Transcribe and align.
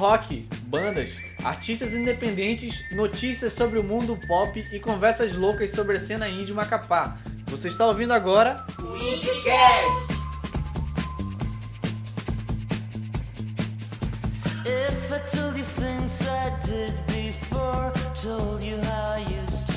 rock, 0.00 0.48
bandas, 0.62 1.10
artistas 1.44 1.92
independentes, 1.92 2.82
notícias 2.92 3.52
sobre 3.52 3.78
o 3.78 3.84
mundo 3.84 4.18
pop 4.26 4.64
e 4.72 4.80
conversas 4.80 5.34
loucas 5.34 5.72
sobre 5.72 5.98
a 5.98 6.00
cena 6.00 6.26
indie 6.26 6.54
Macapá. 6.54 7.18
Você 7.48 7.68
está 7.68 7.86
ouvindo 7.86 8.14
agora 8.14 8.64
o 8.82 8.96
Indiecast! 8.96 10.20
If 14.64 15.12
I 15.12 15.18
told 15.26 15.58
you 15.58 15.64
things 15.64 16.22
I 16.22 16.50
did 16.64 16.94
before, 17.06 17.92
told 18.14 18.64
you 18.64 18.78
how 18.78 19.16
I 19.16 19.24
used 19.44 19.69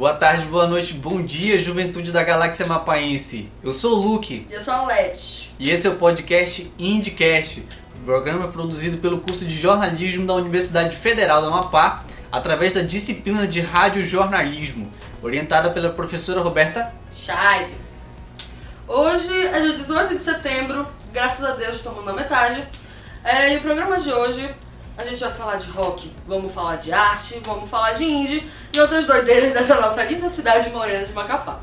Boa 0.00 0.14
tarde, 0.14 0.46
boa 0.46 0.66
noite, 0.66 0.94
bom 0.94 1.20
dia, 1.20 1.60
juventude 1.60 2.10
da 2.10 2.24
galáxia 2.24 2.66
mapaense. 2.66 3.52
Eu 3.62 3.70
sou 3.74 3.98
o 3.98 4.02
Luke. 4.02 4.46
E 4.48 4.54
eu 4.54 4.58
sou 4.62 4.72
a 4.72 4.86
Let. 4.86 5.52
E 5.58 5.70
esse 5.70 5.86
é 5.86 5.90
o 5.90 5.96
podcast 5.96 6.72
Indiecast, 6.78 7.62
programa 8.06 8.48
produzido 8.48 8.96
pelo 8.96 9.20
curso 9.20 9.44
de 9.44 9.54
jornalismo 9.54 10.26
da 10.26 10.32
Universidade 10.32 10.96
Federal 10.96 11.42
do 11.42 11.48
Amapá, 11.48 12.06
através 12.32 12.72
da 12.72 12.80
disciplina 12.80 13.46
de 13.46 13.60
radiojornalismo, 13.60 14.90
orientada 15.22 15.68
pela 15.68 15.90
professora 15.90 16.40
Roberta 16.40 16.94
Scheib. 17.12 17.70
Hoje 18.88 19.48
é 19.48 19.60
dia 19.60 19.74
18 19.74 20.16
de 20.16 20.22
setembro, 20.22 20.86
graças 21.12 21.44
a 21.44 21.52
Deus 21.52 21.76
estamos 21.76 22.02
na 22.06 22.14
metade. 22.14 22.66
É, 23.22 23.52
e 23.52 23.58
o 23.58 23.60
programa 23.60 24.00
de 24.00 24.10
hoje 24.10 24.50
a 25.00 25.04
gente 25.04 25.20
vai 25.20 25.30
falar 25.30 25.56
de 25.56 25.70
rock, 25.70 26.12
vamos 26.26 26.52
falar 26.52 26.76
de 26.76 26.92
arte, 26.92 27.40
vamos 27.44 27.68
falar 27.68 27.92
de 27.92 28.04
indie 28.04 28.50
e 28.72 28.80
outras 28.80 29.06
doideiras 29.06 29.52
dessa 29.52 29.80
nossa 29.80 30.02
linda 30.04 30.28
cidade 30.30 30.70
morena 30.70 31.04
de 31.04 31.12
Macapá. 31.12 31.60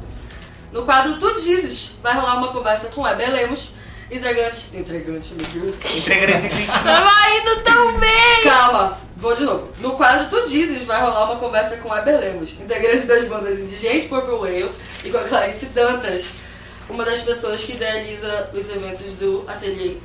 No 0.71 0.83
quadro 0.83 1.17
Tu 1.17 1.33
Dizes 1.41 1.97
vai 2.01 2.13
rolar 2.13 2.37
uma 2.37 2.51
conversa 2.51 2.87
com 2.89 3.01
Weber 3.01 3.31
Lemos, 3.31 3.71
entregante. 4.11 4.67
Entregante, 4.73 5.33
meu 5.33 5.47
Deus. 5.47 5.75
Entregante. 5.95 6.67
Tava 6.83 7.35
indo 7.35 7.63
tão 7.63 7.99
bem! 7.99 8.43
Calma, 8.43 8.97
vou 9.15 9.33
de 9.35 9.43
novo. 9.43 9.71
No 9.79 9.91
quadro 9.91 10.29
Tu 10.29 10.49
Dizes 10.49 10.83
vai 10.83 10.99
rolar 10.99 11.25
uma 11.25 11.39
conversa 11.39 11.77
com 11.77 11.89
Weber 11.89 12.19
Lemos, 12.19 12.51
integrante 12.59 13.05
das 13.05 13.25
bandas 13.25 13.59
Indigentes 13.59 14.07
Purple 14.07 14.33
Whale 14.33 14.71
e 15.03 15.09
com 15.09 15.17
a 15.17 15.23
Clarice 15.23 15.67
Dantas 15.67 16.27
uma 16.89 17.03
das 17.03 17.21
pessoas 17.21 17.63
que 17.63 17.73
idealiza 17.73 18.49
os 18.53 18.69
eventos 18.69 19.13
do 19.15 19.43
Ateliê 19.47 19.97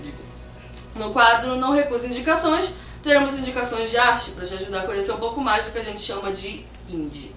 No 0.97 1.13
quadro 1.13 1.57
Não 1.57 1.73
Recusa 1.73 2.07
Indicações, 2.07 2.73
teremos 3.03 3.35
indicações 3.39 3.91
de 3.91 3.97
arte 3.97 4.31
para 4.31 4.47
te 4.47 4.55
ajudar 4.55 4.83
a 4.83 4.87
conhecer 4.87 5.13
um 5.13 5.19
pouco 5.19 5.41
mais 5.41 5.65
do 5.65 5.73
que 5.73 5.79
a 5.79 5.85
gente 5.85 6.01
chama 6.01 6.33
de 6.33 6.65
indie. 6.89 7.35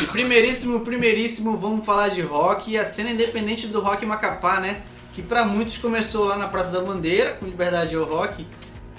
E 0.00 0.06
primeiríssimo, 0.06 0.80
primeiríssimo, 0.80 1.56
vamos 1.56 1.84
falar 1.84 2.08
de 2.08 2.20
rock 2.20 2.70
e 2.70 2.78
a 2.78 2.84
cena 2.84 3.10
independente 3.10 3.66
do 3.66 3.80
rock 3.80 4.04
Macapá, 4.04 4.60
né? 4.60 4.82
Que 5.14 5.22
para 5.22 5.44
muitos 5.44 5.78
começou 5.78 6.24
lá 6.24 6.36
na 6.36 6.48
Praça 6.48 6.70
da 6.70 6.82
Bandeira, 6.82 7.34
com 7.34 7.46
Liberdade 7.46 7.94
ao 7.96 8.04
Rock. 8.04 8.46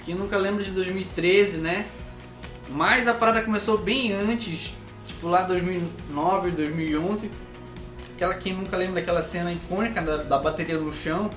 Quem 0.04 0.14
nunca 0.14 0.36
lembra 0.36 0.64
de 0.64 0.72
2013, 0.72 1.58
né? 1.58 1.86
Mas 2.68 3.06
a 3.06 3.14
parada 3.14 3.42
começou 3.42 3.78
bem 3.78 4.12
antes, 4.12 4.72
tipo 5.06 5.28
lá 5.28 5.42
2009, 5.42 6.50
2011. 6.50 7.30
Aquela 8.18 8.34
quem 8.34 8.52
nunca 8.52 8.76
lembra 8.76 8.96
daquela 8.96 9.22
cena 9.22 9.52
icônica 9.52 10.02
da, 10.02 10.16
da 10.16 10.38
bateria 10.38 10.76
no 10.76 10.92
chão. 10.92 11.30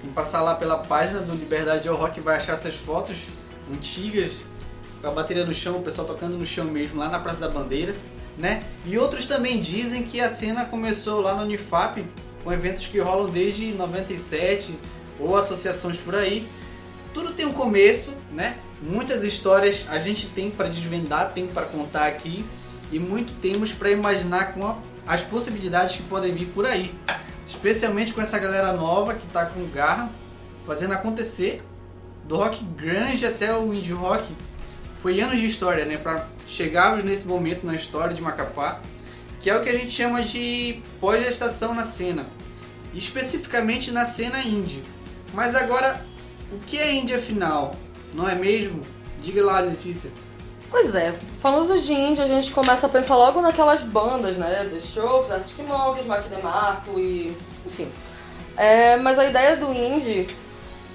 Quem 0.00 0.10
passar 0.10 0.42
lá 0.42 0.56
pela 0.56 0.78
página 0.78 1.20
do 1.20 1.32
Liberdade 1.32 1.86
ao 1.86 1.94
Rock 1.94 2.20
vai 2.20 2.38
achar 2.38 2.54
essas 2.54 2.74
fotos 2.74 3.18
antigas 3.72 4.46
com 5.00 5.06
a 5.06 5.12
bateria 5.12 5.44
no 5.44 5.54
chão, 5.54 5.76
o 5.76 5.82
pessoal 5.82 6.08
tocando 6.08 6.36
no 6.36 6.44
chão 6.44 6.64
mesmo, 6.64 6.98
lá 6.98 7.08
na 7.08 7.20
Praça 7.20 7.42
da 7.42 7.48
Bandeira, 7.48 7.94
né? 8.36 8.64
E 8.84 8.98
outros 8.98 9.26
também 9.26 9.62
dizem 9.62 10.02
que 10.02 10.20
a 10.20 10.28
cena 10.28 10.64
começou 10.64 11.20
lá 11.20 11.36
no 11.36 11.42
Unifap, 11.42 12.04
com 12.42 12.52
eventos 12.52 12.88
que 12.88 12.98
rolam 12.98 13.30
desde 13.30 13.72
97 13.72 14.74
ou 15.20 15.36
associações 15.36 15.98
por 15.98 16.16
aí. 16.16 16.48
Tudo 17.14 17.32
tem 17.32 17.46
um 17.46 17.52
começo, 17.52 18.12
né? 18.32 18.58
Muitas 18.82 19.22
histórias 19.22 19.86
a 19.88 20.00
gente 20.00 20.26
tem 20.26 20.50
para 20.50 20.68
desvendar, 20.68 21.30
tem 21.32 21.46
para 21.46 21.66
contar 21.66 22.06
aqui 22.06 22.44
e 22.90 22.98
muito 22.98 23.32
temos 23.34 23.72
para 23.72 23.88
imaginar 23.88 24.52
com 24.52 24.76
as 25.06 25.22
possibilidades 25.22 25.96
que 25.96 26.02
podem 26.02 26.32
vir 26.32 26.46
por 26.46 26.66
aí. 26.66 26.94
Especialmente 27.46 28.12
com 28.12 28.20
essa 28.20 28.38
galera 28.38 28.72
nova 28.72 29.14
que 29.14 29.26
está 29.26 29.46
com 29.46 29.66
garra, 29.68 30.10
fazendo 30.66 30.92
acontecer 30.92 31.60
do 32.24 32.36
rock 32.36 32.64
grunge 32.64 33.26
até 33.26 33.54
o 33.56 33.74
indie 33.74 33.92
rock. 33.92 34.34
Foi 35.02 35.20
anos 35.20 35.38
de 35.38 35.46
história, 35.46 35.84
né, 35.84 35.96
para 35.96 36.28
chegarmos 36.46 37.02
nesse 37.02 37.26
momento 37.26 37.64
na 37.66 37.74
história 37.74 38.14
de 38.14 38.22
Macapá, 38.22 38.80
que 39.40 39.48
é 39.48 39.56
o 39.56 39.62
que 39.62 39.68
a 39.68 39.72
gente 39.72 39.90
chama 39.90 40.22
de 40.22 40.82
pós-gestação 41.00 41.74
na 41.74 41.84
cena, 41.84 42.26
especificamente 42.94 43.90
na 43.90 44.04
cena 44.04 44.42
indie. 44.42 44.82
Mas 45.32 45.54
agora, 45.54 46.04
o 46.52 46.58
que 46.58 46.78
é 46.78 46.92
indie 46.92 47.14
afinal? 47.14 47.74
Não 48.12 48.28
é 48.28 48.34
mesmo? 48.34 48.82
Diga 49.22 49.44
lá, 49.44 49.60
Letícia. 49.60 50.10
Pois 50.70 50.94
é, 50.94 51.12
falando 51.40 51.80
de 51.80 51.92
indie, 51.92 52.22
a 52.22 52.28
gente 52.28 52.52
começa 52.52 52.86
a 52.86 52.88
pensar 52.88 53.16
logo 53.16 53.40
naquelas 53.40 53.82
bandas, 53.82 54.36
né? 54.36 54.68
The 54.70 54.76
Strokes, 54.76 55.30
Arctic 55.32 55.58
Monkeys, 55.66 56.06
Mark 56.06 56.28
DeMarco 56.28 56.98
e... 56.98 57.36
enfim. 57.66 57.90
É, 58.56 58.96
mas 58.96 59.18
a 59.18 59.24
ideia 59.24 59.56
do 59.56 59.72
indie, 59.72 60.28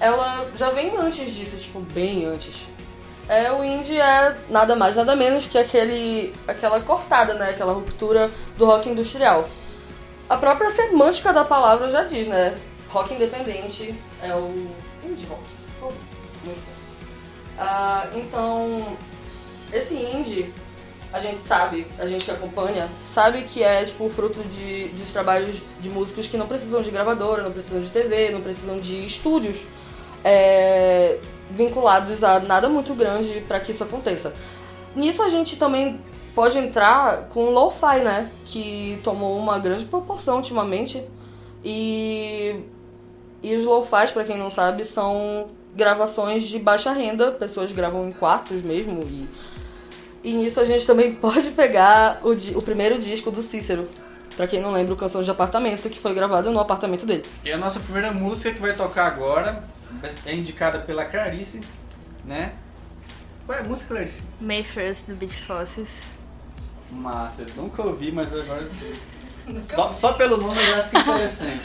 ela 0.00 0.46
já 0.56 0.70
vem 0.70 0.96
antes 0.96 1.34
disso, 1.34 1.56
tipo, 1.58 1.80
bem 1.80 2.24
antes. 2.24 2.54
É, 3.28 3.52
o 3.52 3.62
indie 3.62 4.00
é 4.00 4.36
nada 4.48 4.74
mais, 4.74 4.96
nada 4.96 5.14
menos 5.14 5.46
que 5.46 5.58
aquele, 5.58 6.32
aquela 6.48 6.80
cortada, 6.80 7.34
né? 7.34 7.50
Aquela 7.50 7.74
ruptura 7.74 8.30
do 8.56 8.64
rock 8.64 8.88
industrial. 8.88 9.46
A 10.28 10.38
própria 10.38 10.70
semântica 10.70 11.32
da 11.34 11.44
palavra 11.44 11.90
já 11.90 12.02
diz, 12.02 12.26
né? 12.26 12.56
Rock 12.88 13.12
independente 13.12 13.94
é 14.22 14.34
o 14.34 14.70
indie 15.04 15.26
rock, 15.26 15.42
por 15.66 15.80
favor. 15.80 15.98
Muito 16.44 16.64
bom. 16.64 16.76
Uh, 17.62 18.18
então, 18.18 18.96
esse 19.76 19.94
indie, 19.94 20.52
a 21.12 21.20
gente 21.20 21.38
sabe, 21.38 21.86
a 21.98 22.06
gente 22.06 22.24
que 22.24 22.30
acompanha, 22.30 22.88
sabe 23.06 23.42
que 23.42 23.62
é 23.62 23.84
tipo 23.84 24.08
fruto 24.08 24.42
de, 24.44 24.88
de 24.88 25.12
trabalhos 25.12 25.56
de 25.80 25.88
músicos 25.88 26.26
que 26.26 26.36
não 26.36 26.46
precisam 26.46 26.82
de 26.82 26.90
gravadora, 26.90 27.42
não 27.42 27.52
precisam 27.52 27.80
de 27.80 27.88
TV, 27.88 28.30
não 28.30 28.40
precisam 28.40 28.78
de 28.78 29.04
estúdios 29.06 29.64
é, 30.24 31.18
vinculados 31.50 32.24
a 32.24 32.40
nada 32.40 32.68
muito 32.68 32.94
grande 32.94 33.40
para 33.46 33.60
que 33.60 33.72
isso 33.72 33.84
aconteça. 33.84 34.34
Nisso 34.94 35.22
a 35.22 35.28
gente 35.28 35.56
também 35.56 36.00
pode 36.34 36.58
entrar 36.58 37.28
com 37.28 37.50
lo-fi, 37.50 38.00
né? 38.00 38.30
Que 38.44 39.00
tomou 39.02 39.38
uma 39.38 39.58
grande 39.58 39.84
proporção 39.84 40.36
ultimamente. 40.36 41.02
E, 41.64 42.60
e 43.42 43.54
os 43.56 43.64
lo-fis, 43.64 44.10
para 44.10 44.24
quem 44.24 44.36
não 44.36 44.50
sabe, 44.50 44.84
são 44.84 45.48
gravações 45.74 46.44
de 46.44 46.58
baixa 46.58 46.90
renda, 46.92 47.30
pessoas 47.32 47.70
gravam 47.70 48.08
em 48.08 48.12
quartos 48.12 48.62
mesmo 48.62 49.02
e 49.02 49.28
e 50.26 50.32
nisso 50.32 50.58
a 50.58 50.64
gente 50.64 50.84
também 50.84 51.14
pode 51.14 51.52
pegar 51.52 52.18
o, 52.24 52.32
o 52.58 52.62
primeiro 52.62 52.98
disco 52.98 53.30
do 53.30 53.40
Cícero. 53.40 53.88
Pra 54.36 54.46
quem 54.48 54.60
não 54.60 54.72
lembra, 54.72 54.92
o 54.92 54.96
Canção 54.96 55.22
de 55.22 55.30
Apartamento, 55.30 55.88
que 55.88 56.00
foi 56.00 56.12
gravado 56.12 56.50
no 56.50 56.58
apartamento 56.58 57.06
dele. 57.06 57.24
E 57.44 57.52
a 57.52 57.56
nossa 57.56 57.78
primeira 57.78 58.10
música 58.10 58.50
que 58.50 58.60
vai 58.60 58.74
tocar 58.74 59.06
agora 59.06 59.64
é 60.26 60.34
indicada 60.34 60.80
pela 60.80 61.04
Clarice, 61.04 61.60
né? 62.24 62.52
Qual 63.46 63.56
é 63.56 63.62
a 63.62 63.64
música, 63.64 63.94
Clarice? 63.94 64.22
May 64.40 64.64
First, 64.64 65.06
do 65.06 65.14
Beach 65.14 65.42
Fossils. 65.44 65.88
Massa, 66.90 67.42
eu 67.42 67.62
nunca 67.62 67.82
ouvi, 67.82 68.10
mas 68.10 68.34
agora... 68.34 68.68
só, 69.62 69.92
só, 69.92 70.12
pelo 70.14 70.36
nome 70.36 70.60
eu 70.60 70.74
acho 70.74 70.90
que 70.90 70.96
é 70.96 71.00
interessante. 71.00 71.64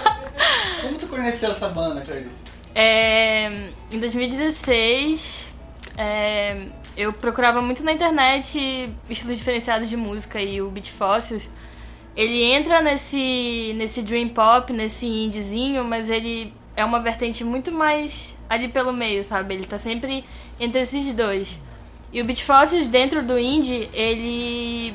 Como 0.80 0.98
tu 0.98 1.06
conheceu 1.06 1.52
essa 1.52 1.68
banda, 1.68 2.00
Clarice? 2.00 2.40
É, 2.74 3.68
em 3.92 4.00
2016, 4.00 5.52
é, 5.96 6.66
eu 6.96 7.12
procurava 7.12 7.60
muito 7.62 7.82
na 7.82 7.92
internet 7.92 8.92
estilos 9.08 9.38
diferenciados 9.38 9.88
de 9.88 9.96
música 9.96 10.40
e 10.40 10.60
o 10.60 10.70
Beat 10.70 10.90
Fossils, 10.90 11.48
ele 12.14 12.42
entra 12.42 12.80
nesse, 12.82 13.72
nesse 13.76 14.02
dream 14.02 14.28
pop, 14.28 14.72
nesse 14.72 15.06
indiezinho, 15.06 15.84
mas 15.84 16.10
ele 16.10 16.52
é 16.76 16.84
uma 16.84 17.00
vertente 17.00 17.42
muito 17.42 17.72
mais 17.72 18.36
ali 18.48 18.68
pelo 18.68 18.92
meio, 18.92 19.24
sabe? 19.24 19.54
Ele 19.54 19.64
tá 19.64 19.78
sempre 19.78 20.24
entre 20.60 20.80
esses 20.80 21.12
dois. 21.14 21.58
E 22.12 22.20
o 22.20 22.24
Beat 22.24 22.42
Fossils 22.42 22.88
dentro 22.88 23.22
do 23.22 23.38
indie, 23.38 23.88
ele 23.94 24.94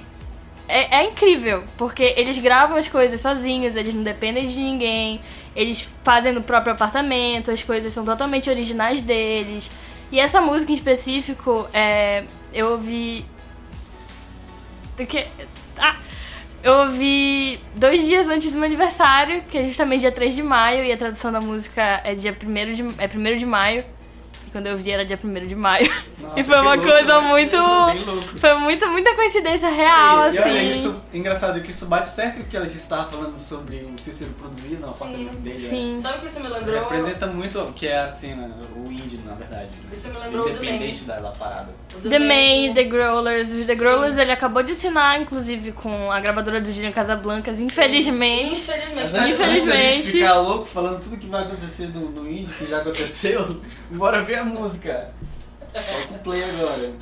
é, 0.67 0.97
é, 0.97 1.05
incrível, 1.05 1.63
porque 1.77 2.13
eles 2.15 2.37
gravam 2.37 2.77
as 2.77 2.87
coisas 2.87 3.19
sozinhos, 3.19 3.75
eles 3.75 3.93
não 3.93 4.03
dependem 4.03 4.45
de 4.45 4.59
ninguém, 4.59 5.19
eles 5.55 5.87
fazem 6.03 6.31
no 6.31 6.43
próprio 6.43 6.73
apartamento, 6.73 7.49
as 7.49 7.63
coisas 7.63 7.91
são 7.91 8.05
totalmente 8.05 8.49
originais 8.49 9.01
deles. 9.01 9.71
E 10.11 10.19
essa 10.19 10.39
música 10.39 10.71
em 10.71 10.75
específico, 10.75 11.67
é, 11.73 12.25
eu 12.53 12.71
ouvi. 12.71 13.25
Que, 14.97 15.27
ah, 15.77 15.97
eu 16.63 16.73
ouvi 16.73 17.59
dois 17.75 18.05
dias 18.05 18.27
antes 18.27 18.51
do 18.51 18.57
meu 18.57 18.65
aniversário, 18.65 19.43
que 19.43 19.57
é 19.57 19.63
justamente 19.63 20.01
dia 20.01 20.11
3 20.11 20.35
de 20.35 20.41
maio, 20.41 20.83
e 20.85 20.91
a 20.91 20.97
tradução 20.97 21.31
da 21.31 21.39
música 21.39 22.01
é 22.03 22.15
dia 22.15 22.35
1 22.35 22.73
de, 22.73 22.83
é 22.97 23.33
1 23.33 23.37
de 23.37 23.45
maio. 23.45 23.85
E 24.47 24.49
quando 24.49 24.67
eu 24.67 24.77
vi 24.77 24.91
era 24.91 25.05
dia 25.05 25.19
1 25.21 25.33
de 25.47 25.55
maio. 25.55 25.91
Nossa, 26.17 26.39
e 26.39 26.43
foi 26.43 26.55
uma 26.59 26.73
louco, 26.75 26.89
coisa 26.89 27.21
né? 27.21 27.27
muito. 27.27 27.57
Foi 28.37 28.53
muita, 28.55 28.87
muita 28.87 29.13
coincidência 29.13 29.69
real, 29.69 30.19
e, 30.19 30.27
assim. 30.27 30.37
e 30.37 30.41
olha, 30.41 30.63
isso, 30.63 31.01
engraçado 31.13 31.61
que 31.61 31.71
isso 31.71 31.85
bate 31.85 32.07
certo 32.07 32.37
com 32.37 32.41
o 32.43 32.45
que 32.45 32.55
ela 32.57 32.65
estava 32.67 33.09
falando 33.11 33.37
sobre 33.37 33.77
o 33.77 33.97
Cícero 33.97 34.31
produzir 34.39 34.79
no 34.79 34.87
apartamento 34.89 35.35
dele. 35.37 35.59
né? 35.61 35.69
Sim. 35.69 35.99
Sabe 36.01 36.17
o 36.17 36.21
que 36.21 36.27
isso 36.27 36.39
me 36.39 36.45
Isso 36.47 36.57
lembrou? 36.59 36.79
representa 36.79 37.27
muito 37.27 37.59
o 37.59 37.73
que 37.73 37.87
é 37.87 37.99
a 37.99 38.07
cena, 38.07 38.49
o 38.75 38.91
indie, 38.91 39.19
na 39.25 39.33
verdade. 39.33 39.69
Isso 39.91 40.07
me 40.07 40.17
lembrou 40.17 40.49
Independente 40.49 41.03
da, 41.03 41.17
da 41.17 41.31
parada. 41.31 41.69
The 42.01 42.19
Main, 42.19 42.73
The 42.73 42.83
Growlers. 42.83 43.49
Os 43.51 43.65
The 43.65 43.73
Sim. 43.73 43.79
Growlers 43.79 44.17
ele 44.17 44.31
acabou 44.31 44.63
de 44.63 44.71
assinar, 44.71 45.21
inclusive, 45.21 45.71
com 45.73 46.11
a 46.11 46.19
gravadora 46.19 46.61
do 46.61 46.71
Julian 46.71 46.91
Casablancas, 46.91 47.59
infelizmente. 47.59 48.55
Infelizmente. 48.55 48.95
Mas 48.95 49.11
tá 49.11 49.21
antes, 49.21 49.37
da 49.37 49.47
gente 49.47 49.61
Infelizmente. 49.61 50.11
ficar 50.11 50.39
louco 50.39 50.65
falando 50.65 51.01
tudo 51.01 51.17
que 51.17 51.27
vai 51.27 51.43
acontecer 51.43 51.87
no, 51.87 52.09
no 52.11 52.29
indie, 52.29 52.53
que 52.53 52.65
já 52.67 52.77
aconteceu, 52.79 53.61
bora 53.91 54.21
ver 54.21 54.36
a 54.37 54.43
música. 54.43 55.11
Solta 55.73 56.13
o 56.15 56.19
play 56.19 56.43
agora. 56.43 56.93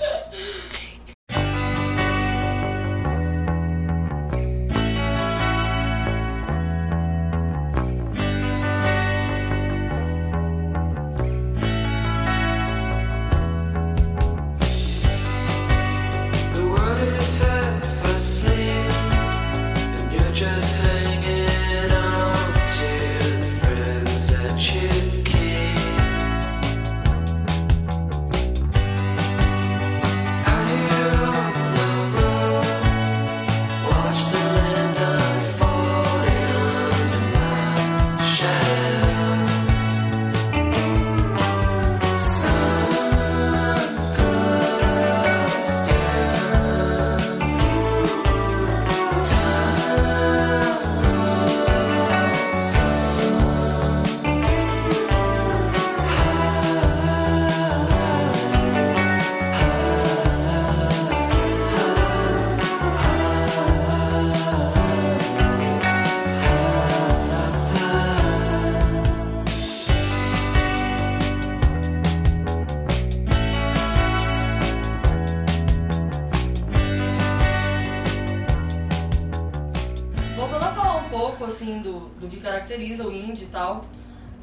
Tal, 83.55 83.85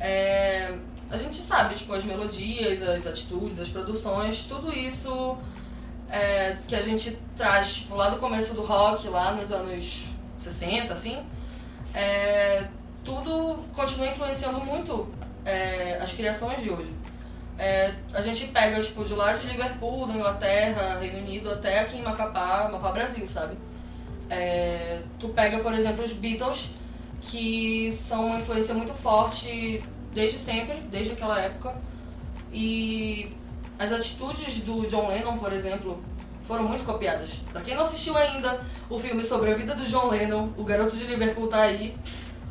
é, 0.01 0.75
a 1.11 1.19
gente 1.19 1.37
sabe, 1.43 1.75
tipo, 1.75 1.93
as 1.93 2.03
melodias, 2.03 2.81
as 2.81 3.07
atitudes, 3.07 3.61
as 3.61 3.69
produções, 3.69 4.45
tudo 4.45 4.73
isso 4.73 5.37
é, 6.11 6.57
que 6.67 6.75
a 6.75 6.81
gente 6.81 7.19
traz, 7.37 7.75
tipo, 7.75 7.95
lá 7.95 8.09
do 8.09 8.17
começo 8.17 8.55
do 8.55 8.63
rock, 8.63 9.07
lá 9.09 9.33
nos 9.33 9.53
anos 9.53 10.05
60, 10.41 10.95
assim, 10.95 11.23
é, 11.95 12.67
tudo 13.05 13.63
continua 13.75 14.07
influenciando 14.09 14.61
muito 14.61 15.07
é, 15.45 15.99
as 16.01 16.13
criações 16.15 16.63
de 16.63 16.71
hoje. 16.71 16.93
É, 17.59 17.93
a 18.15 18.23
gente 18.23 18.47
pega, 18.47 18.83
tipo, 18.83 19.05
de 19.05 19.13
lá 19.13 19.35
de 19.35 19.47
Liverpool, 19.47 20.07
da 20.07 20.15
Inglaterra, 20.15 20.99
Reino 20.99 21.19
Unido, 21.19 21.51
até 21.51 21.81
aqui 21.81 21.99
em 21.99 22.03
Macapá, 22.03 22.71
Macapá 22.73 22.93
Brasil, 22.93 23.29
sabe? 23.29 23.59
É, 24.31 25.03
tu 25.21 25.29
pega, 25.29 25.59
por 25.59 25.75
exemplo, 25.75 26.03
os 26.03 26.15
Beatles, 26.15 26.71
que 27.25 27.99
são 28.09 28.27
uma 28.27 28.39
influência 28.39 28.75
muito 28.75 28.93
forte 28.95 29.83
desde 30.13 30.39
sempre, 30.39 30.81
desde 30.91 31.13
aquela 31.13 31.41
época. 31.41 31.75
E 32.53 33.31
as 33.79 33.93
atitudes 33.93 34.61
do 34.61 34.87
John 34.89 35.09
Lennon, 35.09 35.39
por 35.39 35.53
exemplo, 35.53 36.03
foram 36.47 36.65
muito 36.65 36.85
copiadas. 36.85 37.31
Pra 37.51 37.63
quem 37.63 37.75
não 37.75 37.85
assistiu 37.85 38.17
ainda 38.17 38.61
o 38.91 38.99
filme 38.99 39.25
sobre 39.25 39.51
a 39.51 39.55
vida 39.55 39.75
do 39.75 39.87
John 39.87 40.09
Lennon, 40.09 40.51
o 40.57 40.65
garoto 40.65 40.97
de 40.97 41.05
Liverpool 41.05 41.49
tá 41.49 41.63
aí, 41.63 41.95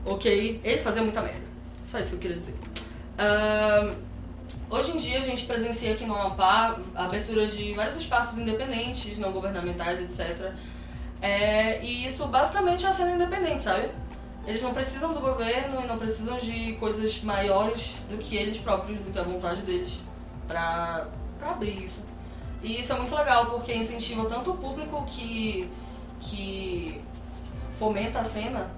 ok? 0.05 0.59
Ele 0.63 0.81
fazia 0.81 1.01
muita 1.01 1.21
merda. 1.21 1.43
Só 1.87 1.99
isso 1.99 2.09
que 2.09 2.15
eu 2.15 2.19
queria 2.19 2.37
dizer. 2.37 2.55
Ahn, 3.17 3.93
hoje 4.69 4.91
em 4.91 4.97
dia 4.97 5.19
a 5.19 5.21
gente 5.21 5.45
presencia 5.45 5.93
aqui 5.93 6.05
no 6.05 6.15
Amapá 6.15 6.79
a 6.95 7.05
abertura 7.05 7.45
de 7.47 7.73
vários 7.73 7.97
espaços 7.97 8.37
independentes, 8.37 9.17
não 9.19 9.31
governamentais, 9.31 9.99
etc. 9.99 10.53
É, 11.21 11.83
e 11.83 12.07
isso 12.07 12.25
basicamente 12.27 12.85
é 12.85 12.89
a 12.89 12.93
cena 12.93 13.11
independente, 13.11 13.61
sabe? 13.61 13.89
Eles 14.45 14.61
não 14.61 14.73
precisam 14.73 15.13
do 15.13 15.19
governo 15.19 15.83
e 15.83 15.87
não 15.87 15.97
precisam 15.97 16.37
de 16.37 16.73
coisas 16.73 17.21
maiores 17.21 17.95
do 18.09 18.17
que 18.17 18.35
eles 18.35 18.57
próprios, 18.57 18.99
do 18.99 19.11
que 19.11 19.19
a 19.19 19.23
vontade 19.23 19.61
deles, 19.61 19.93
pra 20.47 21.07
abrir 21.41 21.85
isso. 21.85 22.01
E 22.63 22.81
isso 22.81 22.91
é 22.91 22.97
muito 22.97 23.15
legal, 23.15 23.47
porque 23.47 23.73
incentiva 23.73 24.25
tanto 24.25 24.51
o 24.51 24.57
público 24.57 25.05
que, 25.05 25.69
que 26.19 27.01
fomenta 27.77 28.19
a 28.19 28.23
cena, 28.23 28.69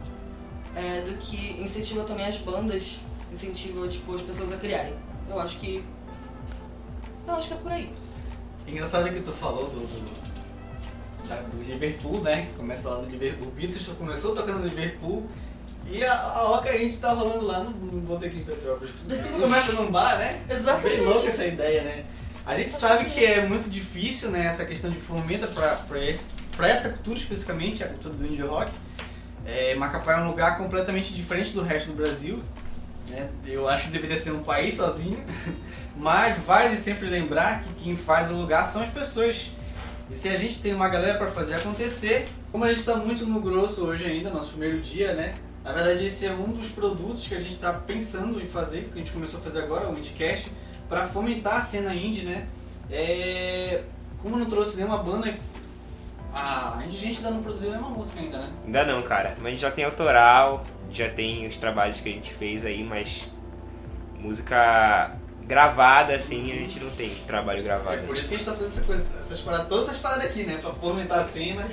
é, 0.75 1.01
do 1.01 1.17
que 1.17 1.61
incentiva 1.61 2.03
também 2.03 2.25
as 2.25 2.37
bandas, 2.37 2.99
incentiva 3.31 3.87
tipo, 3.87 4.15
as 4.15 4.21
pessoas 4.21 4.51
a 4.51 4.57
criarem. 4.57 4.95
Eu 5.29 5.39
acho 5.39 5.57
que. 5.59 5.83
Eu 7.25 7.35
acho 7.35 7.47
que 7.47 7.53
é 7.53 7.57
por 7.57 7.71
aí. 7.71 7.93
Engraçado 8.67 9.09
que 9.09 9.21
tu 9.21 9.31
falou 9.33 9.69
do, 9.69 9.79
do, 9.79 11.51
do 11.51 11.63
Liverpool, 11.63 12.21
né? 12.21 12.49
Começa 12.57 12.89
lá 12.89 13.01
no 13.01 13.09
Liverpool. 13.09 13.47
O 13.47 13.51
Beatles 13.51 13.87
começou 13.87 14.35
tocando 14.35 14.59
no 14.59 14.67
Liverpool 14.67 15.29
e 15.89 16.03
a, 16.03 16.13
a 16.13 16.51
Oca 16.51 16.69
a 16.69 16.77
gente 16.77 16.97
tá 16.97 17.11
rolando 17.11 17.45
lá 17.45 17.59
no, 17.59 17.71
no 17.71 18.01
Botequim 18.01 18.43
Petrópolis. 18.43 18.93
Tudo 18.93 19.41
começa 19.41 19.71
num 19.73 19.91
bar, 19.91 20.17
né? 20.17 20.41
Exatamente. 20.49 20.97
Bem 20.97 21.05
louca 21.05 21.27
essa 21.27 21.45
ideia, 21.45 21.83
né? 21.83 22.05
A 22.45 22.57
gente 22.57 22.73
sabe 22.73 23.09
que 23.09 23.23
é 23.23 23.45
muito 23.45 23.69
difícil, 23.69 24.29
né? 24.29 24.47
Essa 24.47 24.65
questão 24.65 24.91
de 24.91 24.99
fomenta 24.99 25.47
pra 25.47 26.67
essa 26.67 26.89
cultura 26.89 27.17
especificamente, 27.17 27.83
a 27.83 27.87
cultura 27.87 28.13
do 28.13 28.25
indie 28.25 28.41
rock. 28.41 28.71
É, 29.45 29.75
Macapá 29.75 30.13
é 30.13 30.21
um 30.21 30.27
lugar 30.27 30.57
completamente 30.57 31.13
diferente 31.13 31.53
do 31.53 31.61
resto 31.61 31.91
do 31.91 31.95
Brasil. 31.95 32.41
Né? 33.09 33.29
Eu 33.45 33.67
acho 33.67 33.85
que 33.85 33.91
deveria 33.91 34.17
ser 34.17 34.31
um 34.31 34.43
país 34.43 34.75
sozinho. 34.75 35.23
Mas 35.95 36.37
vale 36.43 36.75
sempre 36.75 37.07
lembrar 37.07 37.63
que 37.63 37.73
quem 37.83 37.95
faz 37.95 38.31
o 38.31 38.33
lugar 38.33 38.65
são 38.67 38.81
as 38.81 38.89
pessoas. 38.89 39.51
E 40.11 40.17
se 40.17 40.27
a 40.27 40.37
gente 40.37 40.61
tem 40.61 40.73
uma 40.73 40.89
galera 40.89 41.17
para 41.17 41.31
fazer 41.31 41.55
acontecer, 41.55 42.27
como 42.51 42.63
a 42.65 42.69
gente 42.69 42.79
está 42.79 42.95
muito 42.95 43.25
no 43.25 43.39
grosso 43.39 43.85
hoje 43.85 44.05
ainda, 44.05 44.29
nosso 44.29 44.49
primeiro 44.49 44.81
dia, 44.81 45.13
né? 45.13 45.35
Na 45.63 45.71
verdade, 45.71 46.05
esse 46.05 46.25
é 46.25 46.31
um 46.31 46.51
dos 46.51 46.67
produtos 46.67 47.25
que 47.27 47.33
a 47.33 47.39
gente 47.39 47.53
está 47.53 47.71
pensando 47.71 48.41
em 48.41 48.47
fazer, 48.47 48.89
que 48.91 48.95
a 48.95 48.97
gente 48.97 49.11
começou 49.11 49.39
a 49.39 49.43
fazer 49.43 49.63
agora, 49.63 49.89
o 49.89 49.97
Indiecast, 49.97 50.51
para 50.89 51.07
fomentar 51.07 51.55
a 51.55 51.61
cena 51.61 51.95
indie, 51.95 52.23
né? 52.23 52.47
É... 52.91 53.83
Como 54.21 54.37
não 54.37 54.45
trouxe 54.45 54.75
nenhuma 54.75 54.97
banda, 54.97 55.33
a 56.33 56.81
Indigente 56.85 57.17
ainda 57.17 57.31
não 57.31 57.43
produziu 57.43 57.69
nenhuma 57.69 57.89
música 57.89 58.19
ainda, 58.19 58.39
né? 58.39 58.49
Ainda 58.65 58.85
não, 58.85 59.01
cara. 59.01 59.35
Mas 59.41 59.59
já 59.59 59.69
tem 59.69 59.85
autoral, 59.85 60.65
já 60.91 61.09
tem 61.09 61.45
os 61.47 61.57
trabalhos 61.57 61.99
que 61.99 62.09
a 62.09 62.11
gente 62.11 62.33
fez 62.33 62.65
aí, 62.65 62.83
mas 62.83 63.31
música 64.19 65.15
gravada, 65.45 66.15
assim, 66.15 66.51
a 66.51 66.55
gente 66.55 66.79
não 66.79 66.89
tem 66.91 67.09
trabalho 67.27 67.59
É 67.59 67.63
gravado. 67.63 68.01
por 68.03 68.15
isso 68.17 68.29
que 68.29 68.35
a 68.35 68.37
gente 68.37 68.45
tá 68.45 68.53
fazendo 68.53 68.67
essa 68.71 68.81
coisa, 68.81 69.03
essas 69.21 69.41
paradas, 69.41 69.67
todas 69.67 69.87
essas 69.89 69.97
paradas 69.99 70.25
aqui, 70.25 70.43
né? 70.43 70.57
Pra 70.61 70.71
fomentar 70.71 71.19
a 71.19 71.23
cena, 71.25 71.67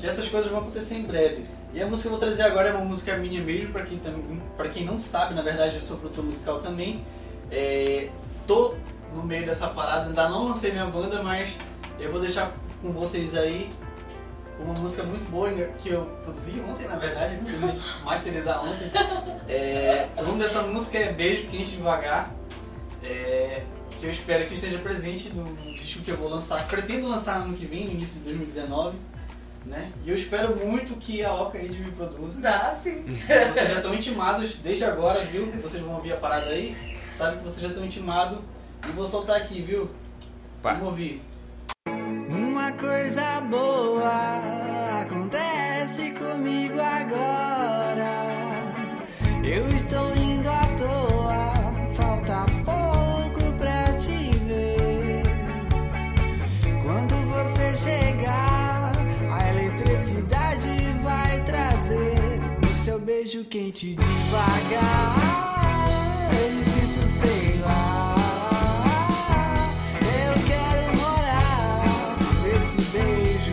que 0.00 0.06
essas 0.06 0.28
coisas 0.28 0.50
vão 0.50 0.60
acontecer 0.60 0.96
em 0.96 1.02
breve. 1.02 1.42
E 1.72 1.80
a 1.82 1.86
música 1.86 2.08
que 2.08 2.14
eu 2.14 2.18
vou 2.18 2.28
trazer 2.28 2.42
agora 2.42 2.68
é 2.68 2.72
uma 2.72 2.84
música 2.84 3.16
minha 3.16 3.40
mesmo, 3.42 3.72
pra 3.72 3.82
quem, 3.82 4.00
pra 4.56 4.68
quem 4.68 4.84
não 4.84 4.98
sabe, 4.98 5.34
na 5.34 5.42
verdade 5.42 5.76
eu 5.76 5.80
sou 5.80 5.96
produtor 5.96 6.24
musical 6.24 6.60
também. 6.60 7.04
É, 7.50 8.08
tô 8.46 8.74
no 9.14 9.22
meio 9.22 9.46
dessa 9.46 9.68
parada, 9.68 10.06
ainda 10.08 10.28
não 10.28 10.48
lancei 10.48 10.72
minha 10.72 10.86
banda, 10.86 11.22
mas 11.22 11.56
eu 12.00 12.10
vou 12.10 12.20
deixar 12.20 12.50
com 12.80 12.92
vocês 12.92 13.34
aí 13.36 13.70
uma 14.58 14.74
música 14.74 15.02
muito 15.02 15.28
boa 15.30 15.50
que 15.50 15.88
eu 15.90 16.04
produzi 16.24 16.62
ontem, 16.68 16.86
na 16.86 16.96
verdade, 16.96 17.36
que 17.44 17.52
eu 17.52 18.04
masterizar 18.04 18.64
ontem. 18.64 18.90
É, 19.48 20.08
o 20.16 20.22
nome 20.22 20.38
dessa 20.40 20.62
música 20.62 20.98
é 20.98 21.12
Beijo 21.12 21.46
Quente 21.48 21.72
Devagar. 21.76 22.30
É, 23.02 23.62
que 23.98 24.06
eu 24.06 24.10
espero 24.10 24.46
que 24.46 24.54
esteja 24.54 24.78
presente 24.78 25.28
no 25.30 25.44
disco 25.74 26.02
que 26.02 26.10
eu 26.10 26.16
vou 26.16 26.28
lançar. 26.28 26.66
Pretendo 26.66 27.08
lançar 27.08 27.36
ano 27.36 27.54
que 27.56 27.66
vem, 27.66 27.86
no 27.86 27.92
início 27.92 28.18
de 28.18 28.24
2019. 28.24 28.96
Né? 29.64 29.92
E 30.04 30.10
eu 30.10 30.16
espero 30.16 30.56
muito 30.56 30.96
que 30.96 31.24
a 31.24 31.32
Oca 31.32 31.56
Indie 31.56 31.84
me 31.84 31.92
produza. 31.92 32.40
Dá 32.40 32.76
sim. 32.82 33.04
Vocês 33.04 33.68
já 33.68 33.76
estão 33.76 33.94
intimados 33.94 34.56
desde 34.56 34.84
agora, 34.84 35.20
viu? 35.20 35.52
Vocês 35.62 35.80
vão 35.82 35.94
ouvir 35.94 36.12
a 36.12 36.16
parada 36.16 36.46
aí. 36.46 36.76
Sabe 37.16 37.38
que 37.38 37.44
vocês 37.44 37.60
já 37.60 37.68
estão 37.68 37.84
intimados 37.84 38.40
E 38.88 38.92
vou 38.92 39.06
soltar 39.06 39.36
aqui, 39.36 39.62
viu? 39.62 39.88
Pá. 40.60 40.72
Vamos 40.72 40.88
ouvir. 40.88 41.22
Uma 42.28 42.72
coisa 42.72 43.40
boa 43.42 44.62
acontece 45.02 46.10
comigo 46.12 46.80
agora. 46.80 48.10
Eu 49.44 49.68
estou 49.76 50.21
beijo 63.22 63.44
quente 63.44 63.94
devagar. 63.94 65.14
Eu 66.32 66.50
me 66.56 66.64
sinto, 66.64 67.06
sei 67.08 67.60
lá. 67.60 68.16
Eu 70.02 70.34
quero 70.44 70.96
morar 70.98 72.16
nesse 72.42 72.80
beijo 72.90 73.52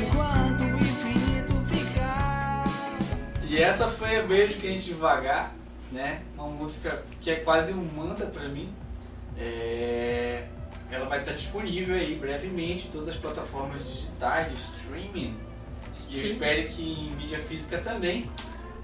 enquanto 0.00 0.62
o 0.64 0.78
infinito 0.78 1.52
ficar. 1.66 2.64
E 3.46 3.58
essa 3.58 3.86
foi 3.90 4.16
a 4.16 4.22
Beijo 4.22 4.58
Quente 4.58 4.86
Devagar, 4.86 5.54
né? 5.92 6.22
Uma 6.34 6.46
música 6.48 7.04
que 7.20 7.30
é 7.30 7.36
quase 7.36 7.74
um 7.74 7.84
mantra 7.84 8.24
pra 8.24 8.48
mim. 8.48 8.72
É, 9.36 10.46
Ela 10.90 11.04
vai 11.04 11.20
estar 11.20 11.32
disponível 11.32 11.94
aí 11.94 12.14
brevemente 12.14 12.88
em 12.88 12.90
todas 12.90 13.08
as 13.08 13.16
plataformas 13.16 13.86
digitais 13.86 14.48
de 14.48 14.54
streaming. 14.54 15.47
E 16.10 16.18
eu 16.18 16.24
espero 16.24 16.68
que 16.68 16.82
em 16.82 17.16
mídia 17.16 17.38
física 17.38 17.78
também. 17.78 18.30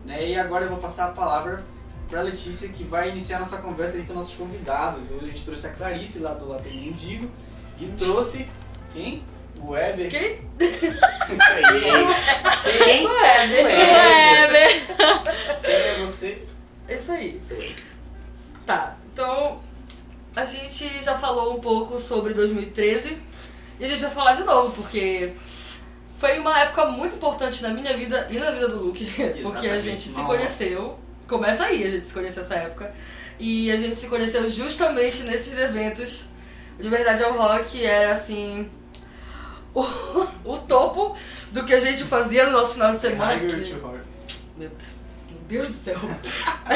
Né? 0.04 0.30
E 0.30 0.38
agora 0.38 0.64
eu 0.64 0.68
vou 0.68 0.78
passar 0.78 1.06
a 1.06 1.12
palavra 1.12 1.64
para 2.08 2.22
Letícia, 2.22 2.68
que 2.68 2.84
vai 2.84 3.10
iniciar 3.10 3.40
nossa 3.40 3.58
conversa 3.58 3.96
aí 3.96 4.04
com 4.04 4.14
nossos 4.14 4.34
convidados. 4.34 5.02
Hoje 5.10 5.24
a 5.24 5.28
gente 5.28 5.44
trouxe 5.44 5.66
a 5.66 5.72
Clarice 5.72 6.18
lá 6.18 6.34
do 6.34 6.52
Ateliê 6.52 6.88
Indigo 6.88 7.30
e 7.80 7.86
trouxe 7.98 8.46
quem? 8.92 9.22
O 9.58 9.70
Weber. 9.70 10.10
Quem? 10.10 10.40
Isso 10.60 11.42
aí. 11.50 11.64
Quem? 12.84 13.06
É, 13.06 14.50
né? 14.50 14.68
Quem 15.62 15.74
é 15.74 15.94
você? 16.00 16.42
Isso 16.88 17.12
aí. 17.12 17.38
Isso 17.38 17.54
aí. 17.54 17.74
Tá, 18.66 18.96
então 19.12 19.60
a 20.34 20.44
gente 20.44 21.02
já 21.02 21.18
falou 21.18 21.56
um 21.56 21.60
pouco 21.60 22.00
sobre 22.00 22.34
2013 22.34 23.22
e 23.78 23.84
a 23.84 23.88
gente 23.88 24.00
vai 24.00 24.10
falar 24.10 24.34
de 24.34 24.44
novo, 24.44 24.72
porque 24.82 25.32
foi 26.24 26.38
uma 26.38 26.58
época 26.58 26.86
muito 26.86 27.16
importante 27.16 27.62
na 27.62 27.68
minha 27.68 27.94
vida 27.94 28.26
e 28.30 28.38
na 28.38 28.50
vida 28.50 28.66
do 28.66 28.82
Luke, 28.82 29.06
porque 29.42 29.68
a 29.68 29.78
gente 29.78 30.08
se 30.08 30.22
conheceu, 30.22 30.98
começa 31.28 31.64
aí 31.64 31.84
a 31.84 31.90
gente 31.90 32.06
se 32.06 32.14
conheceu 32.14 32.42
essa 32.42 32.54
época, 32.54 32.94
e 33.38 33.70
a 33.70 33.76
gente 33.76 33.96
se 33.96 34.06
conheceu 34.06 34.48
justamente 34.48 35.22
nesses 35.24 35.58
eventos. 35.58 36.24
De 36.80 36.88
verdade 36.88 37.22
ao 37.22 37.36
rock 37.36 37.84
era 37.84 38.12
assim. 38.12 38.70
O, 39.76 39.82
o 40.44 40.56
topo 40.56 41.16
do 41.50 41.64
que 41.64 41.74
a 41.74 41.80
gente 41.80 42.04
fazia 42.04 42.46
no 42.46 42.52
nosso 42.52 42.74
final 42.74 42.92
de 42.92 43.00
semana. 43.00 43.40
Que- 43.40 43.74
meu 44.56 44.70
Deus 45.48 45.66
do 45.66 45.74
céu. 45.74 45.98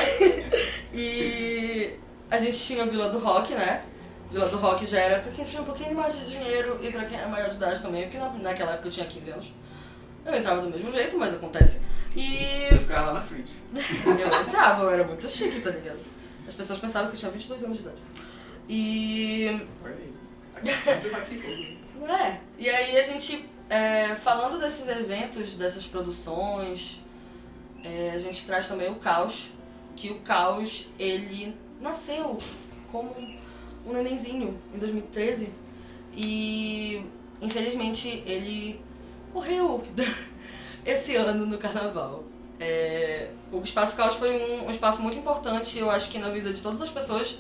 e 0.93 1.91
a 2.29 2.39
gente 2.39 2.59
tinha 2.59 2.83
a 2.83 2.87
Vila 2.87 3.09
do 3.09 3.21
Rock, 3.21 3.55
né? 3.55 3.85
Vila 4.31 4.47
do 4.47 4.57
Rock 4.59 4.87
já 4.87 5.01
era 5.01 5.23
pra 5.23 5.33
quem 5.33 5.45
tinha 5.45 5.63
um 5.63 5.65
pouquinho 5.65 5.95
mais 5.95 6.19
de 6.19 6.27
dinheiro 6.27 6.79
e 6.83 6.93
pra 6.93 7.07
quem 7.07 7.19
era 7.19 7.29
maior 7.29 7.49
de 7.49 7.57
idade 7.57 7.81
também, 7.81 8.03
porque 8.03 8.19
na, 8.19 8.31
naquela 8.31 8.73
época 8.73 8.89
eu 8.89 8.93
tinha 8.93 9.07
15 9.07 9.31
anos. 9.31 9.53
Eu 10.25 10.35
entrava 10.35 10.61
do 10.61 10.71
mesmo 10.71 10.93
jeito, 10.93 11.17
mas 11.17 11.35
acontece. 11.35 11.81
E 12.15 12.69
Eu 12.71 12.79
ficava 12.79 13.07
lá 13.07 13.15
na 13.15 13.23
frente. 13.23 13.55
eu 13.73 14.41
entrava, 14.43 14.83
eu 14.83 14.91
era 14.91 15.05
muito 15.05 15.29
chique, 15.31 15.61
tá 15.61 15.71
ligado? 15.71 16.01
As 16.47 16.55
pessoas 16.55 16.79
pensavam 16.79 17.09
que 17.09 17.17
eu 17.17 17.21
tinha 17.21 17.31
22 17.31 17.65
anos 17.65 17.79
de 17.79 17.83
idade. 17.83 18.03
E 18.69 19.67
é? 22.07 22.41
E 22.59 22.69
aí 22.69 22.99
a 22.99 23.03
gente, 23.03 23.49
é, 23.71 24.15
falando 24.17 24.59
desses 24.59 24.87
eventos, 24.89 25.55
dessas 25.55 25.87
produções, 25.87 27.01
é, 27.83 28.11
a 28.15 28.19
gente 28.19 28.45
traz 28.45 28.67
também 28.67 28.91
o 28.91 28.97
Caos, 28.97 29.49
que 29.97 30.11
o 30.11 30.21
Caos, 30.21 30.87
ele 30.99 31.57
nasceu 31.81 32.39
como 32.91 33.11
um 33.11 33.38
nenenzinho 33.93 34.59
em 34.75 34.79
2013 34.79 35.49
e 36.15 37.03
infelizmente 37.41 38.23
ele 38.27 38.81
morreu 39.33 39.85
esse 40.85 41.17
ano 41.17 41.47
no 41.47 41.59
carnaval. 41.59 42.25
É, 42.61 43.31
o 43.53 43.61
Espaço 43.63 43.95
Caos 43.97 44.17
foi 44.17 44.31
um, 44.31 44.67
um 44.67 44.71
espaço 44.71 45.01
muito 45.01 45.17
importante, 45.17 45.79
eu 45.79 45.89
acho 45.91 46.11
que 46.11 46.19
na 46.19 46.29
vida 46.31 46.53
de 46.53 46.61
todas 46.61 46.83
as 46.83 46.91
pessoas 46.91 47.39